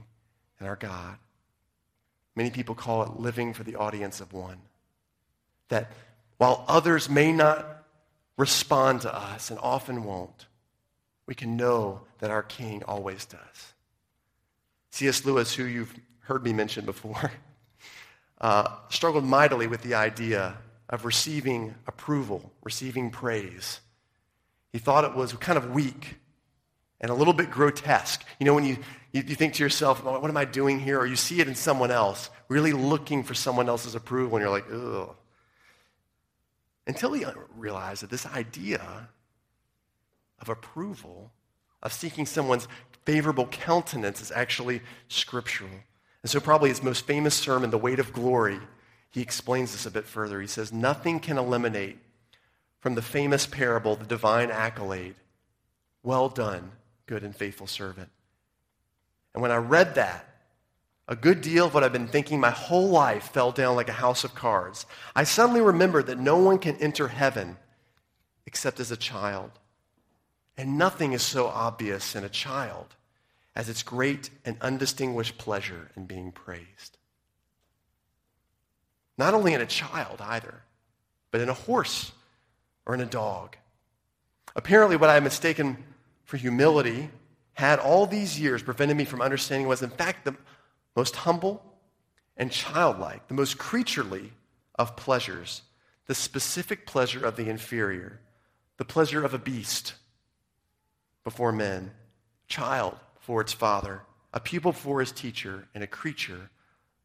and 0.58 0.66
our 0.66 0.74
God. 0.74 1.18
Many 2.34 2.48
people 2.48 2.74
call 2.74 3.02
it 3.02 3.20
living 3.20 3.52
for 3.52 3.62
the 3.62 3.76
audience 3.76 4.22
of 4.22 4.32
one. 4.32 4.56
That 5.68 5.92
while 6.38 6.64
others 6.66 7.10
may 7.10 7.30
not 7.30 7.84
respond 8.38 9.02
to 9.02 9.14
us 9.14 9.50
and 9.50 9.60
often 9.60 10.02
won't, 10.04 10.46
we 11.26 11.34
can 11.34 11.58
know 11.58 12.00
that 12.20 12.30
our 12.30 12.42
King 12.42 12.82
always 12.84 13.26
does. 13.26 13.74
C.S. 14.92 15.26
Lewis, 15.26 15.54
who 15.54 15.64
you've 15.64 15.94
heard 16.20 16.42
me 16.42 16.54
mention 16.54 16.86
before, 16.86 17.32
uh, 18.40 18.76
struggled 18.88 19.24
mightily 19.24 19.66
with 19.66 19.82
the 19.82 19.92
idea 19.92 20.56
of 20.92 21.06
receiving 21.06 21.74
approval, 21.86 22.52
receiving 22.62 23.10
praise. 23.10 23.80
He 24.72 24.78
thought 24.78 25.04
it 25.04 25.14
was 25.14 25.32
kind 25.32 25.56
of 25.56 25.70
weak 25.70 26.16
and 27.00 27.10
a 27.10 27.14
little 27.14 27.32
bit 27.32 27.50
grotesque. 27.50 28.24
You 28.38 28.46
know, 28.46 28.54
when 28.54 28.64
you, 28.64 28.76
you, 29.10 29.24
you, 29.26 29.34
think 29.34 29.54
to 29.54 29.62
yourself, 29.62 30.04
what 30.04 30.22
am 30.22 30.36
I 30.36 30.44
doing 30.44 30.78
here? 30.78 31.00
Or 31.00 31.06
you 31.06 31.16
see 31.16 31.40
it 31.40 31.48
in 31.48 31.54
someone 31.54 31.90
else, 31.90 32.28
really 32.48 32.72
looking 32.72 33.24
for 33.24 33.32
someone 33.34 33.68
else's 33.68 33.94
approval, 33.94 34.36
and 34.36 34.42
you're 34.42 34.50
like, 34.50 34.66
ugh. 34.70 35.16
Until 36.86 37.12
he 37.14 37.24
realized 37.56 38.02
that 38.02 38.10
this 38.10 38.26
idea 38.26 39.08
of 40.40 40.48
approval, 40.48 41.32
of 41.82 41.92
seeking 41.92 42.26
someone's 42.26 42.68
favorable 43.06 43.46
countenance, 43.46 44.20
is 44.20 44.30
actually 44.30 44.82
scriptural. 45.08 45.70
And 46.22 46.30
so, 46.30 46.38
probably 46.40 46.68
his 46.68 46.82
most 46.82 47.06
famous 47.06 47.34
sermon, 47.34 47.70
The 47.70 47.78
Weight 47.78 47.98
of 47.98 48.12
Glory, 48.12 48.58
he 49.12 49.20
explains 49.20 49.72
this 49.72 49.86
a 49.86 49.90
bit 49.90 50.06
further. 50.06 50.40
He 50.40 50.46
says, 50.46 50.72
Nothing 50.72 51.20
can 51.20 51.38
eliminate 51.38 51.98
from 52.80 52.94
the 52.94 53.02
famous 53.02 53.46
parable 53.46 53.94
the 53.94 54.06
divine 54.06 54.50
accolade 54.50 55.14
Well 56.02 56.28
done, 56.28 56.72
good 57.06 57.22
and 57.22 57.36
faithful 57.36 57.66
servant. 57.66 58.08
And 59.34 59.42
when 59.42 59.52
I 59.52 59.56
read 59.56 59.94
that, 59.94 60.28
a 61.06 61.14
good 61.14 61.42
deal 61.42 61.66
of 61.66 61.74
what 61.74 61.84
I've 61.84 61.92
been 61.92 62.08
thinking 62.08 62.40
my 62.40 62.50
whole 62.50 62.88
life 62.88 63.32
fell 63.32 63.52
down 63.52 63.76
like 63.76 63.88
a 63.88 63.92
house 63.92 64.24
of 64.24 64.34
cards. 64.34 64.86
I 65.14 65.24
suddenly 65.24 65.60
remembered 65.60 66.06
that 66.06 66.18
no 66.18 66.38
one 66.38 66.58
can 66.58 66.76
enter 66.76 67.08
heaven 67.08 67.58
except 68.46 68.80
as 68.80 68.90
a 68.90 68.96
child. 68.96 69.50
And 70.56 70.78
nothing 70.78 71.12
is 71.12 71.22
so 71.22 71.46
obvious 71.46 72.14
in 72.14 72.24
a 72.24 72.28
child 72.28 72.94
as 73.54 73.68
its 73.68 73.82
great 73.82 74.30
and 74.44 74.56
undistinguished 74.60 75.36
pleasure 75.38 75.90
in 75.96 76.06
being 76.06 76.32
praised. 76.32 76.98
Not 79.18 79.34
only 79.34 79.54
in 79.54 79.60
a 79.60 79.66
child 79.66 80.20
either, 80.20 80.62
but 81.30 81.40
in 81.40 81.48
a 81.48 81.54
horse 81.54 82.12
or 82.86 82.94
in 82.94 83.00
a 83.00 83.06
dog. 83.06 83.56
Apparently, 84.54 84.96
what 84.96 85.10
I 85.10 85.14
had 85.14 85.24
mistaken 85.24 85.84
for 86.24 86.36
humility 86.36 87.10
had 87.54 87.78
all 87.78 88.06
these 88.06 88.40
years 88.40 88.62
prevented 88.62 88.96
me 88.96 89.04
from 89.04 89.20
understanding 89.20 89.68
was, 89.68 89.82
in 89.82 89.90
fact, 89.90 90.24
the 90.24 90.34
most 90.96 91.16
humble 91.16 91.62
and 92.36 92.50
childlike, 92.50 93.28
the 93.28 93.34
most 93.34 93.58
creaturely 93.58 94.32
of 94.78 94.96
pleasures, 94.96 95.62
the 96.06 96.14
specific 96.14 96.86
pleasure 96.86 97.24
of 97.24 97.36
the 97.36 97.48
inferior, 97.48 98.20
the 98.78 98.84
pleasure 98.84 99.24
of 99.24 99.34
a 99.34 99.38
beast 99.38 99.94
before 101.24 101.52
men, 101.52 101.92
child 102.48 102.98
before 103.14 103.40
its 103.40 103.52
father, 103.52 104.02
a 104.32 104.40
pupil 104.40 104.72
before 104.72 105.00
his 105.00 105.12
teacher, 105.12 105.68
and 105.74 105.84
a 105.84 105.86
creature 105.86 106.50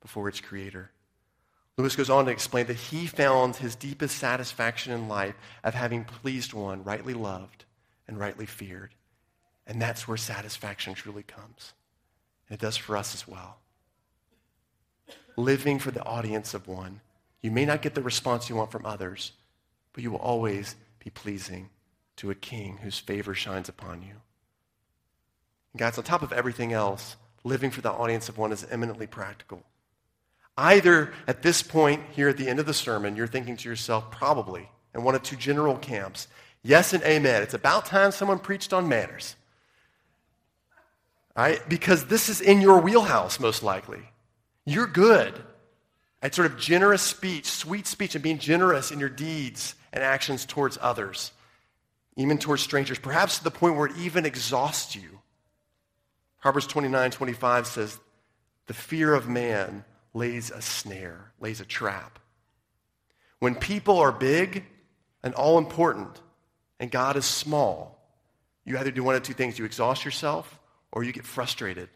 before 0.01 0.27
its 0.29 0.39
creator. 0.39 0.91
Lewis 1.77 1.95
goes 1.95 2.09
on 2.09 2.25
to 2.25 2.31
explain 2.31 2.65
that 2.65 2.73
he 2.75 3.05
found 3.05 3.55
his 3.55 3.75
deepest 3.75 4.17
satisfaction 4.17 4.91
in 4.91 5.07
life 5.07 5.35
of 5.63 5.75
having 5.75 6.03
pleased 6.03 6.51
one 6.53 6.83
rightly 6.83 7.13
loved 7.13 7.65
and 8.07 8.19
rightly 8.19 8.47
feared. 8.47 8.95
And 9.67 9.79
that's 9.79 10.07
where 10.07 10.17
satisfaction 10.17 10.95
truly 10.95 11.21
comes. 11.23 11.73
And 12.49 12.57
it 12.57 12.61
does 12.61 12.77
for 12.77 12.97
us 12.97 13.13
as 13.13 13.27
well. 13.27 13.59
Living 15.35 15.77
for 15.77 15.91
the 15.91 16.03
audience 16.03 16.55
of 16.55 16.67
one. 16.67 17.01
You 17.43 17.51
may 17.51 17.65
not 17.65 17.83
get 17.83 17.93
the 17.93 18.01
response 18.01 18.49
you 18.49 18.55
want 18.55 18.71
from 18.71 18.85
others, 18.85 19.33
but 19.93 20.01
you 20.01 20.09
will 20.09 20.17
always 20.17 20.75
be 21.03 21.11
pleasing 21.11 21.69
to 22.15 22.31
a 22.31 22.35
king 22.35 22.79
whose 22.81 22.97
favor 22.97 23.35
shines 23.35 23.69
upon 23.69 24.01
you. 24.01 24.15
And 25.73 25.79
guys, 25.79 25.99
on 25.99 26.03
top 26.03 26.23
of 26.23 26.33
everything 26.33 26.73
else, 26.73 27.17
living 27.43 27.69
for 27.69 27.81
the 27.81 27.91
audience 27.91 28.29
of 28.29 28.39
one 28.39 28.51
is 28.51 28.65
eminently 28.71 29.05
practical. 29.05 29.63
Either 30.57 31.13
at 31.27 31.43
this 31.43 31.61
point 31.61 32.01
here 32.11 32.29
at 32.29 32.37
the 32.37 32.47
end 32.47 32.59
of 32.59 32.65
the 32.65 32.73
sermon, 32.73 33.15
you're 33.15 33.27
thinking 33.27 33.55
to 33.55 33.69
yourself, 33.69 34.09
probably, 34.09 34.67
in 34.95 35.03
one 35.03 35.13
of 35.13 35.21
two 35.21 35.35
general 35.35 35.77
camps, 35.77 36.27
yes 36.63 36.93
and 36.93 37.03
amen. 37.03 37.43
It's 37.43 37.53
about 37.53 37.85
time 37.85 38.11
someone 38.11 38.39
preached 38.39 38.73
on 38.73 38.89
manners. 38.89 39.35
Right? 41.35 41.61
Because 41.69 42.05
this 42.05 42.29
is 42.29 42.41
in 42.41 42.61
your 42.61 42.81
wheelhouse, 42.81 43.39
most 43.39 43.61
likely. 43.61 44.01
You're 44.65 44.87
good 44.87 45.39
at 46.23 46.33
sort 46.33 46.51
of 46.51 46.57
generous 46.57 47.03
speech, 47.03 47.45
sweet 47.45 47.85
speech, 47.85 48.15
and 48.15 48.23
being 48.23 48.39
generous 48.39 48.91
in 48.91 48.99
your 48.99 49.09
deeds 49.09 49.75
and 49.93 50.03
actions 50.03 50.45
towards 50.45 50.79
others, 50.81 51.31
even 52.15 52.39
towards 52.39 52.63
strangers, 52.63 52.97
perhaps 52.97 53.37
to 53.37 53.43
the 53.43 53.51
point 53.51 53.75
where 53.75 53.85
it 53.85 53.97
even 53.97 54.25
exhausts 54.25 54.95
you. 54.95 55.19
Proverbs 56.41 56.65
29 56.65 57.11
25 57.11 57.67
says, 57.67 57.99
The 58.65 58.73
fear 58.73 59.13
of 59.13 59.29
man 59.29 59.85
lays 60.13 60.51
a 60.51 60.61
snare, 60.61 61.31
lays 61.39 61.61
a 61.61 61.65
trap. 61.65 62.19
When 63.39 63.55
people 63.55 63.99
are 63.99 64.11
big 64.11 64.65
and 65.23 65.33
all 65.33 65.57
important, 65.57 66.21
and 66.79 66.91
God 66.91 67.15
is 67.15 67.25
small, 67.25 67.99
you 68.65 68.77
either 68.77 68.91
do 68.91 69.03
one 69.03 69.15
of 69.15 69.23
two 69.23 69.33
things. 69.33 69.57
You 69.57 69.65
exhaust 69.65 70.05
yourself 70.05 70.59
or 70.91 71.03
you 71.03 71.11
get 71.11 71.25
frustrated 71.25 71.89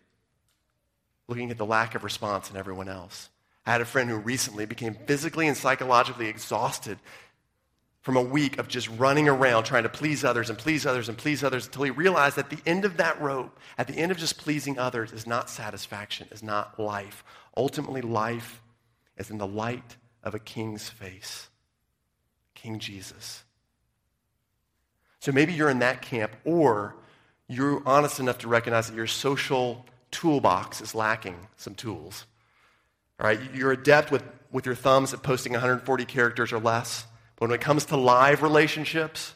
looking 1.28 1.52
at 1.52 1.58
the 1.58 1.66
lack 1.66 1.96
of 1.96 2.04
response 2.04 2.50
in 2.50 2.58
everyone 2.58 2.90
else. 2.90 3.30
I 3.66 3.72
had 3.72 3.82
a 3.82 3.86
friend 3.86 4.10
who 4.10 4.18
recently 4.18 4.66
became 4.66 4.96
physically 5.06 5.48
and 5.48 5.56
psychologically 5.56 6.28
exhausted 6.28 6.98
from 8.02 8.18
a 8.18 8.22
week 8.22 8.58
of 8.58 8.68
just 8.68 8.90
running 8.90 9.30
around 9.30 9.64
trying 9.64 9.84
to 9.84 9.90
please 9.90 10.24
others 10.24 10.50
and 10.50 10.58
please 10.58 10.86
others 10.86 11.08
and 11.08 11.18
please 11.18 11.44
others 11.44 11.68
until 11.68 11.84
he 11.84 11.92
realized 11.92 12.38
at 12.38 12.50
the 12.50 12.58
end 12.66 12.84
of 12.84 12.98
that 12.98 13.20
rope, 13.22 13.60
at 13.78 13.88
the 13.88 13.94
end 13.94 14.12
of 14.12 14.18
just 14.18 14.38
pleasing 14.38 14.78
others, 14.80 15.12
is 15.12 15.28
not 15.28 15.50
satisfaction, 15.50 16.28
is 16.32 16.42
not 16.42 16.80
life. 16.80 17.24
Ultimately, 17.56 18.02
life 18.02 18.62
is 19.18 19.30
in 19.30 19.38
the 19.38 19.48
light 19.48 19.98
of 20.24 20.34
a 20.34 20.40
king's 20.40 20.90
face, 20.90 21.50
King 22.56 22.80
Jesus. 22.80 23.44
So 25.20 25.32
maybe 25.32 25.54
you're 25.54 25.70
in 25.70 25.80
that 25.80 26.02
camp, 26.02 26.32
or 26.44 26.96
you're 27.48 27.84
honest 27.86 28.20
enough 28.20 28.40
to 28.40 28.48
recognize 28.48 28.88
that 28.88 28.96
your 28.96 29.08
social 29.08 29.86
toolbox 30.10 30.82
is 30.82 30.96
lacking 30.96 31.36
some 31.58 31.76
tools. 31.76 32.26
All 33.20 33.28
right, 33.28 33.40
you're 33.54 33.72
adept 33.72 34.12
with, 34.12 34.24
with 34.52 34.66
your 34.66 34.74
thumbs 34.74 35.14
at 35.14 35.22
posting 35.22 35.54
140 35.54 36.06
characters 36.06 36.52
or 36.52 36.60
less. 36.60 37.06
When 37.42 37.50
it 37.50 37.60
comes 37.60 37.86
to 37.86 37.98
live 37.98 38.44
relationships, 38.44 39.34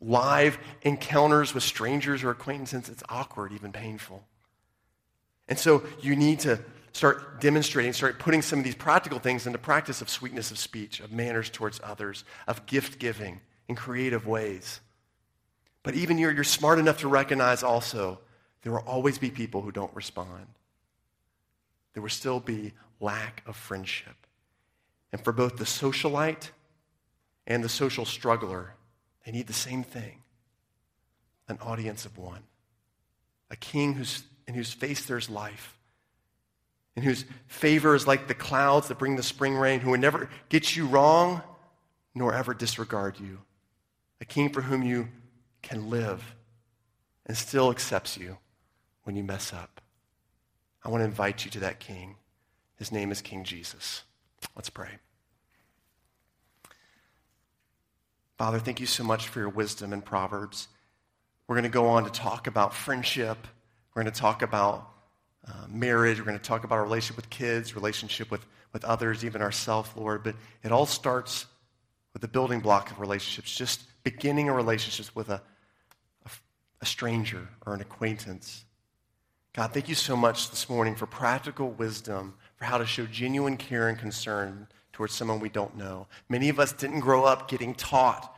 live 0.00 0.56
encounters 0.82 1.52
with 1.52 1.64
strangers 1.64 2.22
or 2.22 2.30
acquaintances, 2.30 2.88
it's 2.90 3.02
awkward, 3.08 3.50
even 3.50 3.72
painful. 3.72 4.22
And 5.48 5.58
so 5.58 5.82
you 6.00 6.14
need 6.14 6.38
to 6.40 6.60
start 6.92 7.40
demonstrating, 7.40 7.92
start 7.92 8.20
putting 8.20 8.40
some 8.40 8.60
of 8.60 8.64
these 8.64 8.76
practical 8.76 9.18
things 9.18 9.48
into 9.48 9.58
practice 9.58 10.00
of 10.00 10.08
sweetness 10.08 10.52
of 10.52 10.58
speech, 10.58 11.00
of 11.00 11.10
manners 11.10 11.50
towards 11.50 11.80
others, 11.82 12.22
of 12.46 12.66
gift 12.66 13.00
giving 13.00 13.40
in 13.66 13.74
creative 13.74 14.24
ways. 14.24 14.78
But 15.82 15.96
even 15.96 16.18
you're, 16.18 16.30
you're 16.30 16.44
smart 16.44 16.78
enough 16.78 16.98
to 16.98 17.08
recognize 17.08 17.64
also 17.64 18.20
there 18.62 18.70
will 18.70 18.84
always 18.86 19.18
be 19.18 19.32
people 19.32 19.60
who 19.60 19.72
don't 19.72 19.92
respond. 19.92 20.46
There 21.94 22.02
will 22.02 22.10
still 22.10 22.38
be 22.38 22.74
lack 23.00 23.42
of 23.44 23.56
friendship. 23.56 24.21
And 25.12 25.22
for 25.22 25.32
both 25.32 25.56
the 25.56 25.64
socialite 25.64 26.50
and 27.46 27.62
the 27.62 27.68
social 27.68 28.04
struggler, 28.04 28.74
they 29.24 29.32
need 29.32 29.46
the 29.46 29.52
same 29.52 29.82
thing 29.82 30.18
an 31.48 31.58
audience 31.60 32.06
of 32.06 32.16
one. 32.16 32.42
A 33.50 33.56
king 33.56 33.92
who's, 33.94 34.22
in 34.46 34.54
whose 34.54 34.72
face 34.72 35.04
there's 35.04 35.28
life, 35.28 35.78
in 36.96 37.02
whose 37.02 37.26
favor 37.46 37.94
is 37.94 38.06
like 38.06 38.26
the 38.26 38.34
clouds 38.34 38.88
that 38.88 38.98
bring 38.98 39.16
the 39.16 39.22
spring 39.22 39.54
rain, 39.56 39.80
who 39.80 39.90
would 39.90 40.00
never 40.00 40.30
get 40.48 40.74
you 40.76 40.86
wrong 40.86 41.42
nor 42.14 42.32
ever 42.32 42.54
disregard 42.54 43.18
you. 43.18 43.38
A 44.20 44.24
king 44.24 44.50
for 44.50 44.62
whom 44.62 44.82
you 44.82 45.08
can 45.62 45.90
live 45.90 46.34
and 47.26 47.36
still 47.36 47.70
accepts 47.70 48.16
you 48.16 48.38
when 49.04 49.16
you 49.16 49.22
mess 49.22 49.52
up. 49.52 49.80
I 50.84 50.88
want 50.88 51.02
to 51.02 51.06
invite 51.06 51.44
you 51.44 51.50
to 51.52 51.60
that 51.60 51.80
king. 51.80 52.16
His 52.76 52.90
name 52.92 53.12
is 53.12 53.20
King 53.20 53.44
Jesus. 53.44 54.02
Let's 54.54 54.70
pray. 54.70 54.90
Father, 58.38 58.58
thank 58.58 58.80
you 58.80 58.86
so 58.86 59.04
much 59.04 59.28
for 59.28 59.38
your 59.38 59.48
wisdom 59.48 59.92
in 59.92 60.02
Proverbs. 60.02 60.68
We're 61.46 61.56
going 61.56 61.64
to 61.64 61.70
go 61.70 61.86
on 61.88 62.04
to 62.04 62.10
talk 62.10 62.46
about 62.46 62.74
friendship. 62.74 63.38
We're 63.94 64.02
going 64.02 64.12
to 64.12 64.20
talk 64.20 64.42
about 64.42 64.88
uh, 65.46 65.66
marriage. 65.68 66.18
We're 66.18 66.24
going 66.24 66.38
to 66.38 66.42
talk 66.42 66.64
about 66.64 66.76
our 66.76 66.84
relationship 66.84 67.16
with 67.16 67.30
kids, 67.30 67.74
relationship 67.74 68.30
with, 68.30 68.44
with 68.72 68.84
others, 68.84 69.24
even 69.24 69.42
ourselves, 69.42 69.90
Lord. 69.96 70.22
But 70.24 70.36
it 70.62 70.72
all 70.72 70.86
starts 70.86 71.46
with 72.12 72.22
the 72.22 72.28
building 72.28 72.60
block 72.60 72.90
of 72.90 73.00
relationships, 73.00 73.54
just 73.54 73.82
beginning 74.02 74.48
a 74.48 74.52
relationship 74.52 75.14
with 75.14 75.28
a, 75.28 75.42
a, 76.26 76.30
a 76.80 76.86
stranger 76.86 77.48
or 77.66 77.74
an 77.74 77.80
acquaintance. 77.80 78.64
God, 79.52 79.72
thank 79.72 79.88
you 79.88 79.94
so 79.94 80.16
much 80.16 80.50
this 80.50 80.68
morning 80.68 80.94
for 80.94 81.06
practical 81.06 81.70
wisdom 81.70 82.34
for 82.62 82.66
how 82.66 82.78
to 82.78 82.86
show 82.86 83.06
genuine 83.06 83.56
care 83.56 83.88
and 83.88 83.98
concern 83.98 84.68
towards 84.92 85.12
someone 85.12 85.40
we 85.40 85.48
don't 85.48 85.76
know. 85.76 86.06
Many 86.28 86.48
of 86.48 86.60
us 86.60 86.72
didn't 86.72 87.00
grow 87.00 87.24
up 87.24 87.48
getting 87.48 87.74
taught 87.74 88.36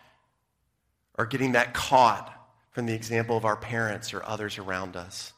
or 1.18 1.26
getting 1.26 1.52
that 1.52 1.74
caught 1.74 2.32
from 2.70 2.86
the 2.86 2.94
example 2.94 3.36
of 3.36 3.44
our 3.44 3.56
parents 3.56 4.14
or 4.14 4.24
others 4.24 4.56
around 4.56 4.96
us. 4.96 5.34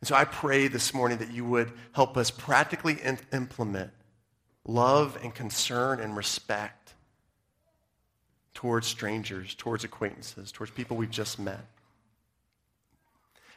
And 0.00 0.08
so 0.08 0.16
I 0.16 0.24
pray 0.24 0.66
this 0.66 0.92
morning 0.92 1.18
that 1.18 1.30
you 1.30 1.44
would 1.44 1.70
help 1.92 2.16
us 2.16 2.32
practically 2.32 2.94
in- 3.00 3.20
implement 3.32 3.92
love 4.64 5.16
and 5.22 5.32
concern 5.32 6.00
and 6.00 6.16
respect 6.16 6.94
towards 8.54 8.88
strangers, 8.88 9.54
towards 9.54 9.84
acquaintances, 9.84 10.50
towards 10.50 10.72
people 10.72 10.96
we've 10.96 11.10
just 11.10 11.38
met. 11.38 11.64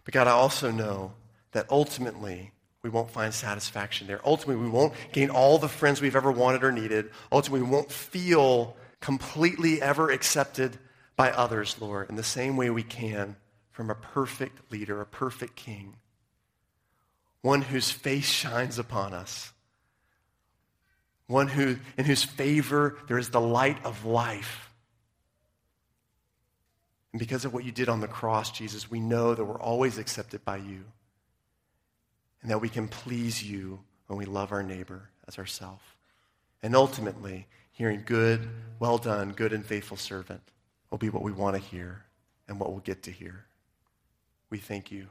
But 0.06 0.14
God, 0.14 0.28
I 0.28 0.32
also 0.32 0.70
know 0.70 1.14
that 1.54 1.66
ultimately 1.72 2.52
we 2.82 2.90
won't 2.90 3.12
find 3.12 3.34
satisfaction 3.34 4.08
there. 4.08 4.22
Ultimately, 4.26 4.64
we 4.64 4.70
won't 4.70 4.94
gain 5.12 5.30
all 5.30 5.58
the 5.58 5.68
friends 5.68 6.02
we've 6.02 6.16
ever 6.16 6.32
wanted 6.32 6.64
or 6.64 6.72
needed. 6.72 7.10
Ultimately, 7.32 7.68
we 7.68 7.72
won't 7.72 7.92
feel 7.92 8.78
completely 9.02 9.82
ever 9.82 10.10
accepted 10.12 10.78
by 11.16 11.32
others, 11.32 11.76
Lord, 11.82 12.10
in 12.10 12.16
the 12.16 12.24
same 12.24 12.56
way 12.56 12.70
we 12.70 12.84
can 12.84 13.36
from 13.72 13.90
a 13.90 13.96
perfect 13.96 14.72
leader, 14.72 15.02
a 15.02 15.06
perfect 15.06 15.56
king, 15.56 15.98
one 17.42 17.62
whose 17.62 17.92
face 17.92 18.26
shines 18.26 18.80
upon 18.80 19.14
us, 19.14 19.52
one 21.28 21.50
who, 21.50 21.78
in 21.98 22.06
whose 22.06 22.24
favor 22.24 22.98
there 23.08 23.18
is 23.18 23.30
the 23.30 23.42
light 23.42 23.84
of 23.86 24.06
life. 24.06 24.74
And 27.12 27.20
because 27.20 27.44
of 27.44 27.54
what 27.54 27.66
you 27.66 27.72
did 27.72 27.90
on 27.90 28.00
the 28.00 28.08
cross, 28.08 28.52
Jesus, 28.52 28.90
we 28.90 29.00
know 29.00 29.36
that 29.36 29.44
we're 29.44 29.60
always 29.60 29.98
accepted 29.98 30.46
by 30.46 30.58
you 30.58 30.86
and 32.42 32.52
that 32.52 32.62
we 32.62 32.70
can 32.70 32.88
please 32.88 33.44
you 33.44 33.80
when 34.08 34.18
we 34.18 34.26
love 34.26 34.52
our 34.52 34.64
neighbor 34.64 35.10
as 35.28 35.38
ourselves. 35.38 35.84
And 36.62 36.76
ultimately, 36.76 37.48
hearing 37.72 38.04
good, 38.06 38.48
well 38.80 38.98
done, 38.98 39.32
good 39.32 39.54
and 39.54 39.66
faithful 39.66 39.98
servant 39.98 40.42
will 40.90 40.98
be 40.98 41.10
what 41.10 41.24
we 41.24 41.32
want 41.32 41.56
to 41.56 41.62
hear 41.62 42.06
and 42.48 42.60
what 42.60 42.72
we'll 42.72 42.80
get 42.80 43.04
to 43.04 43.12
hear. 43.12 43.46
We 44.50 44.58
thank 44.58 44.92
you. 44.92 45.08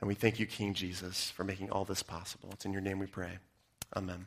And 0.00 0.08
we 0.08 0.14
thank 0.14 0.38
you, 0.38 0.46
King 0.46 0.74
Jesus, 0.74 1.30
for 1.30 1.44
making 1.44 1.70
all 1.70 1.84
this 1.84 2.02
possible. 2.02 2.50
It's 2.52 2.64
in 2.64 2.72
your 2.72 2.82
name 2.82 2.98
we 2.98 3.06
pray. 3.06 3.38
Amen. 3.96 4.26